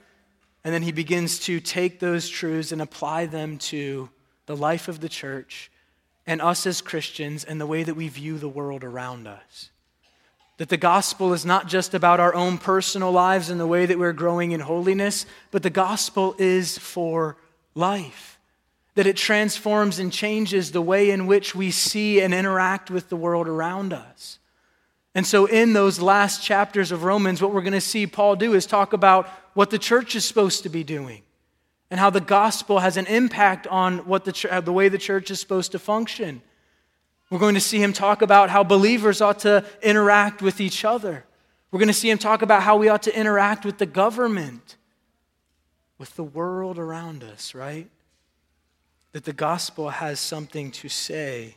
and 0.65 0.75
then 0.75 0.83
he 0.83 0.93
begins 0.93 1.39
to 1.41 1.61
take 1.61 2.01
those 2.01 2.29
truths 2.29 2.73
and 2.73 2.81
apply 2.81 3.27
them 3.27 3.59
to 3.59 4.09
the 4.47 4.57
life 4.57 4.89
of 4.89 5.01
the 5.01 5.09
church 5.09 5.71
and 6.27 6.41
us 6.41 6.67
as 6.67 6.81
Christians 6.81 7.45
and 7.45 7.61
the 7.61 7.67
way 7.67 7.83
that 7.83 7.95
we 7.95 8.09
view 8.09 8.39
the 8.39 8.49
world 8.49 8.83
around 8.83 9.27
us. 9.27 9.71
That 10.57 10.69
the 10.69 10.77
gospel 10.77 11.33
is 11.33 11.45
not 11.45 11.69
just 11.69 11.95
about 11.95 12.21
our 12.21 12.35
own 12.35 12.59
personal 12.59 13.13
lives 13.13 13.51
and 13.51 13.61
the 13.61 13.67
way 13.67 13.87
that 13.87 13.99
we're 13.99 14.13
growing 14.13 14.53
in 14.53 14.61
holiness, 14.61 15.27
but 15.51 15.63
the 15.63 15.71
gospel 15.71 16.35
is 16.39 16.79
for 16.79 17.37
life 17.75 18.40
that 18.95 19.07
it 19.07 19.17
transforms 19.17 19.99
and 19.99 20.13
changes 20.13 20.73
the 20.73 20.83
way 20.83 21.11
in 21.11 21.27
which 21.27 21.55
we 21.55 21.71
see 21.71 22.21
and 22.21 22.35
interact 22.35 22.91
with 22.91 23.09
the 23.09 23.17
world 23.17 23.49
around 23.49 23.93
us. 23.93 24.39
And 25.15 25.27
so, 25.27 25.47
in 25.47 25.73
those 25.73 26.01
last 26.01 26.43
chapters 26.43 26.93
of 26.93 27.03
Romans, 27.03 27.43
what 27.43 27.53
we're 27.53 27.63
going 27.63 27.73
to 27.73 27.81
see 27.81 28.07
Paul 28.07 28.37
do 28.37 28.55
is 28.55 28.67
talk 28.67 28.93
about 28.93 29.29
what 29.55 29.71
the 29.71 29.79
church 29.79 30.15
is 30.15 30.25
supposed 30.25 30.63
to 30.63 30.69
be 30.69 30.85
doing 30.85 31.23
and 31.91 31.99
how 31.99 32.11
the 32.11 32.21
gospel 32.21 32.79
has 32.79 32.97
an 32.97 33.07
impact 33.07 33.67
on 33.67 33.99
what 34.07 34.25
the, 34.25 34.63
the 34.65 34.73
way 34.73 34.89
the 34.89 34.99
church 34.99 35.31
is 35.31 35.41
supposed 35.41 35.73
to 35.73 35.79
function. 35.79 36.43
We're 37.31 37.41
going 37.41 37.55
to 37.55 37.61
see 37.61 37.83
him 37.83 37.93
talk 37.93 38.23
about 38.23 38.51
how 38.51 38.63
believers 38.63 39.21
ought 39.21 39.41
to 39.41 39.65
interact 39.83 40.43
with 40.43 40.61
each 40.61 40.85
other. 40.85 41.25
We're 41.71 41.79
going 41.79 41.89
to 41.89 41.95
see 41.95 42.11
him 42.11 42.19
talk 42.19 42.43
about 42.43 42.63
how 42.63 42.77
we 42.77 42.89
ought 42.89 43.03
to 43.05 43.17
interact 43.17 43.65
with 43.65 43.79
the 43.79 43.87
government, 43.87 44.77
with 45.99 46.15
the 46.17 46.25
world 46.25 46.79
around 46.79 47.23
us, 47.23 47.55
right? 47.55 47.89
That 49.13 49.25
the 49.25 49.33
gospel 49.33 49.91
has 49.91 50.21
something 50.21 50.71
to 50.71 50.89
say 50.89 51.57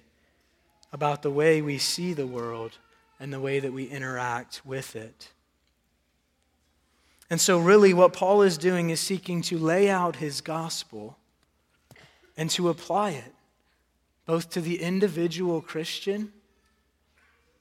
about 0.92 1.22
the 1.22 1.32
way 1.32 1.62
we 1.62 1.78
see 1.78 2.14
the 2.14 2.28
world 2.28 2.78
and 3.20 3.32
the 3.32 3.40
way 3.40 3.60
that 3.60 3.74
we 3.74 3.86
interact 3.86 4.62
with 4.66 4.96
it. 4.96 5.32
And 7.30 7.42
so, 7.42 7.58
really, 7.58 7.94
what 7.94 8.14
Paul 8.14 8.44
is 8.44 8.58
doing 8.58 8.90
is 8.90 9.00
seeking 9.00 9.42
to 9.44 9.58
lay 9.58 9.90
out 9.90 10.18
his 10.18 10.42
gospel 10.42 11.18
and 12.38 12.50
to 12.52 12.70
apply 12.70 13.12
it 13.12 13.34
both 14.26 14.50
to 14.52 14.62
the 14.62 14.82
individual 14.82 15.62
Christian 15.62 16.32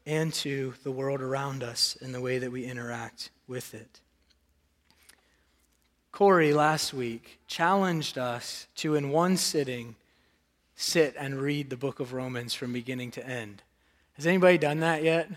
and 0.06 0.32
to 0.34 0.74
the 0.82 0.90
world 0.90 1.20
around 1.20 1.62
us 1.62 1.96
and 2.00 2.14
the 2.14 2.20
way 2.20 2.38
that 2.38 2.52
we 2.52 2.64
interact 2.64 3.30
with 3.48 3.74
it. 3.74 4.01
Corey 6.12 6.52
last 6.52 6.92
week 6.92 7.40
challenged 7.46 8.18
us 8.18 8.66
to, 8.76 8.94
in 8.94 9.08
one 9.08 9.38
sitting, 9.38 9.96
sit 10.76 11.14
and 11.18 11.40
read 11.40 11.70
the 11.70 11.76
book 11.76 12.00
of 12.00 12.12
Romans 12.12 12.52
from 12.52 12.72
beginning 12.72 13.10
to 13.12 13.26
end. 13.26 13.62
Has 14.12 14.26
anybody 14.26 14.58
done 14.58 14.80
that 14.80 15.02
yet? 15.02 15.30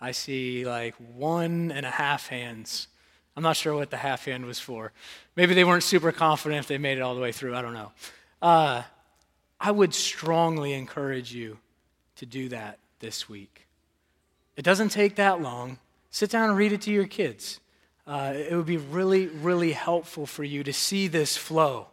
I 0.00 0.12
see 0.12 0.64
like 0.64 0.94
one 1.14 1.70
and 1.70 1.84
a 1.84 1.90
half 1.90 2.28
hands. 2.28 2.88
I'm 3.36 3.42
not 3.42 3.56
sure 3.56 3.74
what 3.74 3.90
the 3.90 3.98
half 3.98 4.24
hand 4.24 4.46
was 4.46 4.58
for. 4.58 4.92
Maybe 5.36 5.52
they 5.52 5.64
weren't 5.64 5.82
super 5.82 6.12
confident 6.12 6.60
if 6.60 6.66
they 6.66 6.78
made 6.78 6.96
it 6.96 7.02
all 7.02 7.14
the 7.14 7.20
way 7.20 7.32
through. 7.32 7.54
I 7.54 7.60
don't 7.60 7.74
know. 7.74 7.92
Uh, 8.40 8.82
I 9.60 9.70
would 9.70 9.92
strongly 9.92 10.72
encourage 10.72 11.34
you 11.34 11.58
to 12.16 12.24
do 12.24 12.48
that 12.48 12.78
this 13.00 13.28
week. 13.28 13.66
It 14.56 14.62
doesn't 14.64 14.88
take 14.88 15.16
that 15.16 15.42
long. 15.42 15.78
Sit 16.16 16.30
down 16.30 16.48
and 16.48 16.56
read 16.56 16.72
it 16.72 16.80
to 16.80 16.90
your 16.90 17.06
kids. 17.06 17.60
Uh, 18.06 18.32
it 18.34 18.56
would 18.56 18.64
be 18.64 18.78
really, 18.78 19.26
really 19.26 19.72
helpful 19.72 20.24
for 20.24 20.44
you 20.44 20.64
to 20.64 20.72
see 20.72 21.08
this 21.08 21.36
flow, 21.36 21.88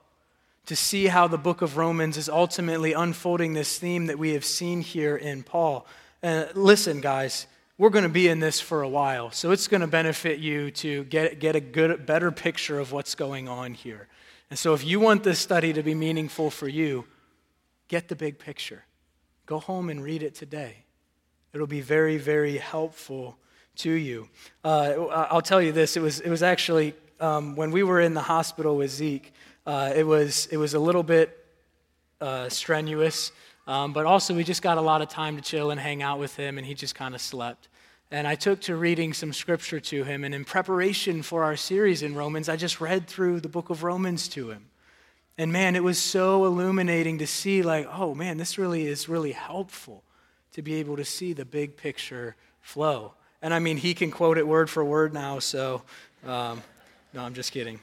to 0.66 0.78
see 0.78 1.08
how 1.08 1.28
the 1.28 1.38
book 1.38 1.62
of 1.62 1.76
Romans 1.76 2.16
is 2.16 2.30
ultimately 2.30 2.94
unfolding 2.94 3.52
this 3.52 3.78
theme 3.78 4.06
that 4.06 4.18
we 4.18 4.32
have 4.32 4.46
seen 4.46 4.80
here 4.80 5.18
in 5.18 5.44
Paul. 5.44 5.86
Uh, 6.24 6.46
listen, 6.56 7.02
guys, 7.02 7.48
we're 7.78 7.90
going 7.90 8.06
to 8.06 8.10
be 8.10 8.30
in 8.30 8.40
this 8.40 8.62
for 8.62 8.82
a 8.82 8.88
while, 8.88 9.30
so 9.30 9.52
it's 9.52 9.68
going 9.68 9.82
to 9.82 9.88
benefit 9.88 10.40
you 10.40 10.72
to 10.72 11.04
get, 11.04 11.42
get 11.42 11.58
a 11.58 11.60
good, 11.60 12.06
better 12.06 12.32
picture 12.32 12.80
of 12.80 12.94
what's 12.94 13.16
going 13.16 13.50
on 13.50 13.74
here. 13.74 14.08
And 14.50 14.58
so, 14.58 14.74
if 14.74 14.86
you 14.86 15.02
want 15.02 15.26
this 15.26 15.40
study 15.40 15.74
to 15.74 15.84
be 15.84 15.96
meaningful 15.96 16.50
for 16.50 16.70
you, 16.70 17.04
get 17.90 18.08
the 18.08 18.16
big 18.16 18.40
picture. 18.40 18.86
Go 19.48 19.60
home 19.60 19.90
and 19.90 20.02
read 20.02 20.24
it 20.24 20.34
today. 20.34 20.86
It'll 21.52 21.68
be 21.68 21.82
very, 21.82 22.16
very 22.16 22.56
helpful 22.56 23.38
to 23.78 23.92
you. 23.92 24.30
Uh, 24.64 25.06
I'll 25.30 25.42
tell 25.42 25.62
you 25.62 25.72
this 25.72 25.98
it 25.98 26.02
was, 26.02 26.20
it 26.20 26.30
was 26.30 26.44
actually 26.44 26.94
um, 27.20 27.56
when 27.56 27.72
we 27.72 27.84
were 27.84 28.02
in 28.02 28.14
the 28.14 28.22
hospital 28.22 28.78
with 28.78 28.92
Zeke, 28.92 29.34
uh, 29.66 29.94
it, 29.96 30.06
was, 30.06 30.48
it 30.52 30.58
was 30.58 30.74
a 30.74 30.80
little 30.80 31.04
bit 31.04 31.38
uh, 32.22 32.50
strenuous. 32.50 33.32
Um, 33.66 33.94
but 33.94 34.06
also, 34.06 34.34
we 34.34 34.44
just 34.44 34.62
got 34.62 34.78
a 34.78 34.82
lot 34.82 35.02
of 35.02 35.08
time 35.08 35.38
to 35.38 35.42
chill 35.42 35.72
and 35.72 35.80
hang 35.80 36.02
out 36.02 36.20
with 36.20 36.36
him, 36.36 36.58
and 36.58 36.68
he 36.68 36.74
just 36.74 36.96
kind 36.96 37.16
of 37.16 37.22
slept. 37.22 37.70
And 38.12 38.28
I 38.28 38.36
took 38.36 38.60
to 38.62 38.76
reading 38.76 39.14
some 39.14 39.32
scripture 39.34 39.80
to 39.80 40.04
him. 40.04 40.24
And 40.24 40.36
in 40.36 40.44
preparation 40.46 41.24
for 41.24 41.44
our 41.44 41.56
series 41.56 42.04
in 42.04 42.14
Romans, 42.14 42.50
I 42.50 42.58
just 42.58 42.82
read 42.82 43.08
through 43.08 43.40
the 43.40 43.50
book 43.50 43.70
of 43.70 43.84
Romans 43.84 44.28
to 44.30 44.52
him. 44.52 44.66
And 45.38 45.52
man, 45.52 45.76
it 45.76 45.84
was 45.84 45.98
so 45.98 46.46
illuminating 46.46 47.18
to 47.20 47.28
see, 47.28 47.64
like, 47.64 47.88
oh 47.90 48.14
man, 48.14 48.38
this 48.38 48.58
really 48.58 48.86
is 48.86 49.10
really 49.10 49.32
helpful 49.32 50.04
to 50.52 50.62
be 50.62 50.76
able 50.76 50.98
to 50.98 51.06
see 51.06 51.34
the 51.34 51.46
big 51.46 51.76
picture 51.76 52.36
flow. 52.62 53.14
And 53.44 53.54
I 53.54 53.60
mean, 53.60 53.76
he 53.76 53.94
can 53.94 54.10
quote 54.10 54.38
it 54.38 54.48
word 54.48 54.70
for 54.70 54.84
word 54.84 55.14
now, 55.14 55.40
so 55.40 55.84
um, 56.26 56.64
no, 57.14 57.22
I'm 57.22 57.34
just 57.34 57.52
kidding. 57.52 57.82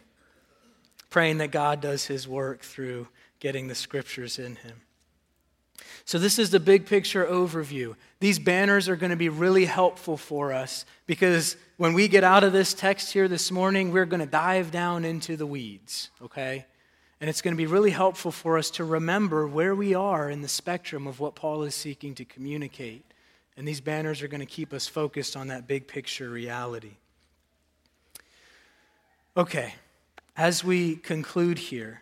Praying 1.10 1.38
that 1.38 1.50
God 1.50 1.82
does 1.82 2.06
his 2.06 2.26
work 2.26 2.62
through 2.62 3.08
getting 3.40 3.68
the 3.68 3.74
scriptures 3.74 4.38
in 4.38 4.56
him. 4.56 4.80
So, 6.06 6.18
this 6.18 6.38
is 6.38 6.50
the 6.50 6.60
big 6.60 6.86
picture 6.86 7.26
overview. 7.26 7.94
These 8.20 8.38
banners 8.38 8.88
are 8.88 8.96
going 8.96 9.10
to 9.10 9.16
be 9.16 9.28
really 9.28 9.66
helpful 9.66 10.16
for 10.16 10.52
us 10.52 10.86
because 11.06 11.56
when 11.76 11.92
we 11.92 12.08
get 12.08 12.24
out 12.24 12.42
of 12.42 12.54
this 12.54 12.72
text 12.72 13.12
here 13.12 13.28
this 13.28 13.50
morning, 13.50 13.92
we're 13.92 14.06
going 14.06 14.20
to 14.20 14.26
dive 14.26 14.70
down 14.70 15.04
into 15.04 15.36
the 15.36 15.46
weeds, 15.46 16.08
okay? 16.22 16.64
And 17.20 17.28
it's 17.28 17.42
going 17.42 17.54
to 17.54 17.58
be 17.58 17.66
really 17.66 17.90
helpful 17.90 18.32
for 18.32 18.56
us 18.56 18.70
to 18.72 18.84
remember 18.84 19.46
where 19.46 19.74
we 19.74 19.94
are 19.94 20.30
in 20.30 20.40
the 20.40 20.48
spectrum 20.48 21.06
of 21.06 21.20
what 21.20 21.34
Paul 21.34 21.64
is 21.64 21.74
seeking 21.74 22.14
to 22.14 22.24
communicate. 22.24 23.04
And 23.60 23.68
these 23.68 23.82
banners 23.82 24.22
are 24.22 24.26
going 24.26 24.40
to 24.40 24.46
keep 24.46 24.72
us 24.72 24.86
focused 24.86 25.36
on 25.36 25.48
that 25.48 25.66
big 25.66 25.86
picture 25.86 26.30
reality. 26.30 26.92
Okay, 29.36 29.74
as 30.34 30.64
we 30.64 30.96
conclude 30.96 31.58
here, 31.58 32.00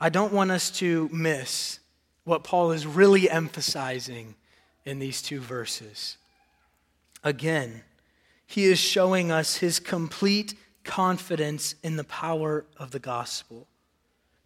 I 0.00 0.08
don't 0.08 0.32
want 0.32 0.50
us 0.50 0.70
to 0.78 1.10
miss 1.12 1.78
what 2.24 2.42
Paul 2.42 2.72
is 2.72 2.86
really 2.86 3.28
emphasizing 3.28 4.34
in 4.86 4.98
these 4.98 5.20
two 5.20 5.40
verses. 5.40 6.16
Again, 7.22 7.82
he 8.46 8.64
is 8.64 8.78
showing 8.78 9.30
us 9.30 9.56
his 9.56 9.78
complete 9.78 10.54
confidence 10.84 11.74
in 11.82 11.96
the 11.96 12.04
power 12.04 12.64
of 12.78 12.92
the 12.92 12.98
gospel 12.98 13.66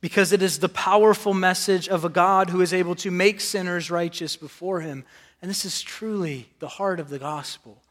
because 0.01 0.33
it 0.33 0.43
is 0.43 0.59
the 0.59 0.69
powerful 0.69 1.35
message 1.35 1.89
of 1.89 2.05
a 2.05 2.09
God 2.09 2.51
who 2.51 2.61
is 2.61 2.75
able 2.75 2.97
to 2.97 3.13
make 3.13 3.41
sinners 3.41 3.93
righteous 3.93 4.35
before 4.35 4.81
him. 4.81 5.05
And 5.41 5.51
this 5.51 5.65
is 5.65 5.83
truly 5.83 6.49
the 6.59 6.69
heart 6.69 7.01
of 7.01 7.09
the 7.09 7.19
gospel 7.19 7.83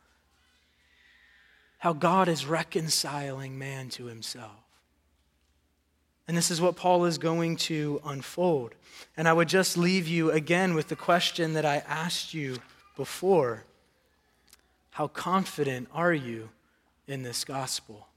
how 1.79 1.93
God 1.93 2.27
is 2.27 2.45
reconciling 2.45 3.57
man 3.57 3.89
to 3.89 4.05
himself. 4.05 4.51
And 6.27 6.35
this 6.35 6.51
is 6.51 6.59
what 6.59 6.75
Paul 6.75 7.05
is 7.05 7.17
going 7.17 7.55
to 7.57 8.01
unfold. 8.03 8.73
And 9.15 9.27
I 9.27 9.33
would 9.33 9.47
just 9.47 9.77
leave 9.77 10.07
you 10.07 10.31
again 10.31 10.73
with 10.73 10.89
the 10.89 10.95
question 10.95 11.53
that 11.53 11.65
I 11.65 11.77
asked 11.87 12.33
you 12.33 12.57
before 12.95 13.63
How 14.91 15.07
confident 15.07 15.87
are 15.93 16.13
you 16.13 16.49
in 17.07 17.23
this 17.23 17.45
gospel? 17.45 18.07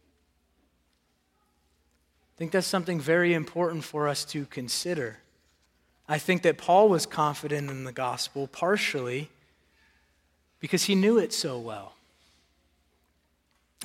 I 2.35 2.39
think 2.39 2.53
that's 2.53 2.67
something 2.67 2.99
very 2.99 3.35
important 3.35 3.85
for 3.85 4.09
us 4.09 4.25
to 4.27 4.47
consider. 4.47 5.19
I 6.11 6.19
think 6.19 6.43
that 6.43 6.59
Paul 6.59 6.89
was 6.89 7.07
confident 7.07 7.71
in 7.71 7.85
the 7.85 7.93
gospel 7.93 8.49
partially 8.49 9.31
because 10.59 10.83
he 10.83 10.97
knew 10.97 11.19
it 11.19 11.33
so 11.33 11.61
well. 11.61 11.93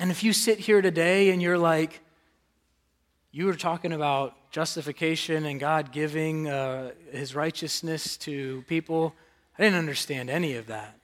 And 0.00 0.10
if 0.10 0.24
you 0.24 0.32
sit 0.32 0.58
here 0.58 0.82
today 0.82 1.30
and 1.30 1.40
you're 1.40 1.56
like, 1.56 2.00
you 3.30 3.46
were 3.46 3.54
talking 3.54 3.92
about 3.92 4.34
justification 4.50 5.46
and 5.46 5.60
God 5.60 5.92
giving 5.92 6.48
uh, 6.48 6.90
his 7.12 7.36
righteousness 7.36 8.16
to 8.16 8.64
people, 8.66 9.14
I 9.56 9.62
didn't 9.62 9.78
understand 9.78 10.28
any 10.28 10.56
of 10.56 10.66
that. 10.66 10.98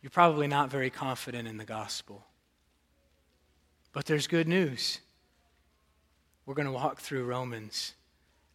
You're 0.00 0.10
probably 0.10 0.46
not 0.46 0.70
very 0.70 0.90
confident 0.90 1.48
in 1.48 1.56
the 1.56 1.64
gospel. 1.64 2.24
But 3.92 4.06
there's 4.06 4.28
good 4.28 4.46
news. 4.46 5.00
We're 6.46 6.54
going 6.54 6.66
to 6.66 6.72
walk 6.72 7.00
through 7.00 7.24
Romans. 7.24 7.94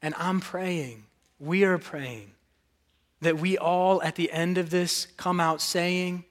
And 0.01 0.13
I'm 0.17 0.39
praying, 0.39 1.03
we 1.39 1.63
are 1.63 1.77
praying, 1.77 2.31
that 3.21 3.37
we 3.37 3.57
all 3.57 4.01
at 4.01 4.15
the 4.15 4.31
end 4.31 4.57
of 4.57 4.69
this 4.69 5.07
come 5.17 5.39
out 5.39 5.61
saying 5.61 6.23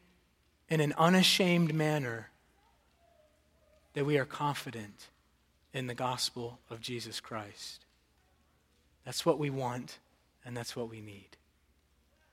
in 0.69 0.81
an 0.81 0.95
unashamed 0.97 1.75
manner 1.75 2.31
that 3.95 4.07
we 4.07 4.16
are 4.19 4.25
confident 4.25 5.09
in 5.73 5.87
the 5.87 5.95
gospel 5.95 6.59
of 6.71 6.81
Jesus 6.81 7.21
Christ. 7.21 7.85
That's 9.05 9.27
what 9.27 9.39
we 9.39 9.51
want, 9.51 9.99
and 10.45 10.57
that's 10.57 10.77
what 10.77 10.91
we 10.91 11.01
need. 11.01 11.29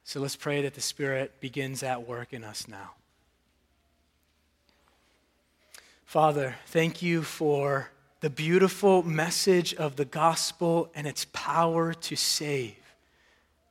So 0.03 0.19
let's 0.19 0.35
pray 0.35 0.61
that 0.61 0.75
the 0.75 0.81
Spirit 0.81 1.39
begins 1.41 1.81
at 1.81 2.07
work 2.07 2.33
in 2.33 2.43
us 2.43 2.67
now. 2.67 2.91
Father, 6.05 6.55
thank 6.67 7.01
you 7.01 7.23
for 7.23 7.89
the 8.21 8.29
beautiful 8.29 9.03
message 9.03 9.73
of 9.75 9.95
the 9.95 10.05
gospel 10.05 10.89
and 10.95 11.05
its 11.05 11.25
power 11.25 11.93
to 11.93 12.15
save. 12.15 12.75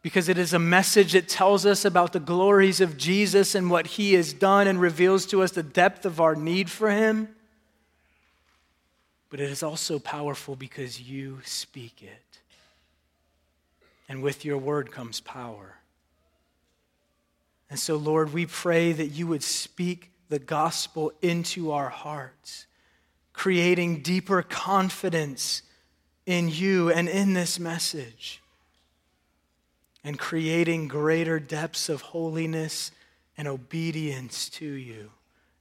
Because 0.03 0.29
it 0.29 0.37
is 0.37 0.53
a 0.53 0.59
message 0.59 1.13
that 1.13 1.29
tells 1.29 1.65
us 1.65 1.85
about 1.85 2.13
the 2.13 2.21
glories 2.21 2.81
of 2.81 2.99
Jesus 2.99 3.55
and 3.55 3.71
what 3.71 3.87
he 3.87 4.13
has 4.15 4.33
done 4.33 4.69
and 4.69 4.81
reveals 4.81 5.25
to 5.27 5.43
us 5.43 5.53
the 5.53 5.63
depth 5.63 6.05
of 6.05 6.21
our 6.21 6.37
need 6.37 6.71
for 6.71 6.91
him. 6.91 7.35
But 9.31 9.41
it 9.41 9.51
is 9.51 9.63
also 9.63 9.99
powerful 9.99 10.57
because 10.57 11.01
you 11.01 11.41
speak 11.45 12.03
it. 12.03 12.39
And 14.09 14.23
with 14.23 14.45
your 14.45 14.59
word 14.59 14.93
comes 14.93 15.21
power. 15.21 15.77
And 17.71 17.79
so, 17.79 17.97
Lord, 17.97 18.35
we 18.35 18.45
pray 18.45 18.93
that 18.93 19.07
you 19.07 19.27
would 19.27 19.43
speak 19.43 20.13
the 20.29 20.39
gospel 20.39 21.13
into 21.23 21.73
our 21.73 21.89
hearts 21.89 22.67
creating 23.35 24.01
deeper 24.01 24.43
confidence 24.43 25.61
in 26.25 26.49
you 26.49 26.91
and 26.91 27.09
in 27.09 27.35
this 27.35 27.61
message, 27.61 28.41
and 30.03 30.19
creating 30.19 30.89
greater 30.89 31.39
depths 31.39 31.91
of 31.91 32.01
holiness 32.01 32.91
and 33.37 33.47
obedience 33.47 34.49
to 34.49 34.65
you 34.65 35.11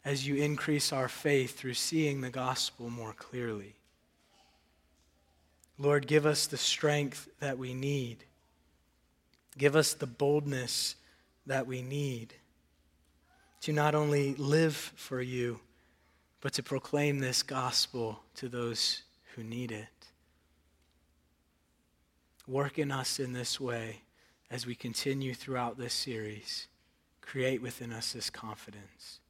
as 0.05 0.25
you 0.25 0.35
increase 0.35 0.93
our 0.93 1.09
faith 1.09 1.57
through 1.57 1.73
seeing 1.73 2.21
the 2.21 2.29
gospel 2.29 2.89
more 2.89 3.13
clearly. 3.13 3.75
Lord, 5.77 6.07
give 6.07 6.25
us 6.25 6.45
the 6.45 6.57
strength 6.57 7.27
that 7.39 7.57
we 7.57 7.73
need. 7.73 8.23
Give 9.57 9.75
us 9.75 9.93
the 9.93 10.07
boldness 10.07 10.95
that 11.45 11.67
we 11.67 11.81
need 11.81 12.33
to 13.61 13.73
not 13.73 13.95
only 13.95 14.35
live 14.35 14.75
for 14.75 15.21
you 15.21 15.59
but 16.43 16.51
to 16.51 16.61
proclaim 16.61 17.19
this 17.19 17.41
gospel 17.41 18.19
to 18.35 18.49
those 18.49 19.03
who 19.33 19.43
need 19.45 19.71
it. 19.71 19.87
Work 22.45 22.77
in 22.77 22.91
us 22.91 23.17
in 23.17 23.31
this 23.31 23.61
way 23.61 24.01
as 24.51 24.65
we 24.65 24.75
continue 24.75 25.33
throughout 25.33 25.77
this 25.77 25.93
series. 25.93 26.67
Create 27.21 27.61
within 27.61 27.93
us 27.93 28.11
this 28.11 28.29
confidence. 28.29 29.21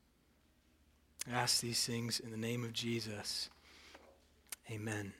I 1.31 1.35
ask 1.35 1.61
these 1.61 1.85
things 1.85 2.19
in 2.19 2.31
the 2.31 2.37
name 2.37 2.63
of 2.63 2.73
Jesus. 2.73 3.51
Amen. 4.71 5.13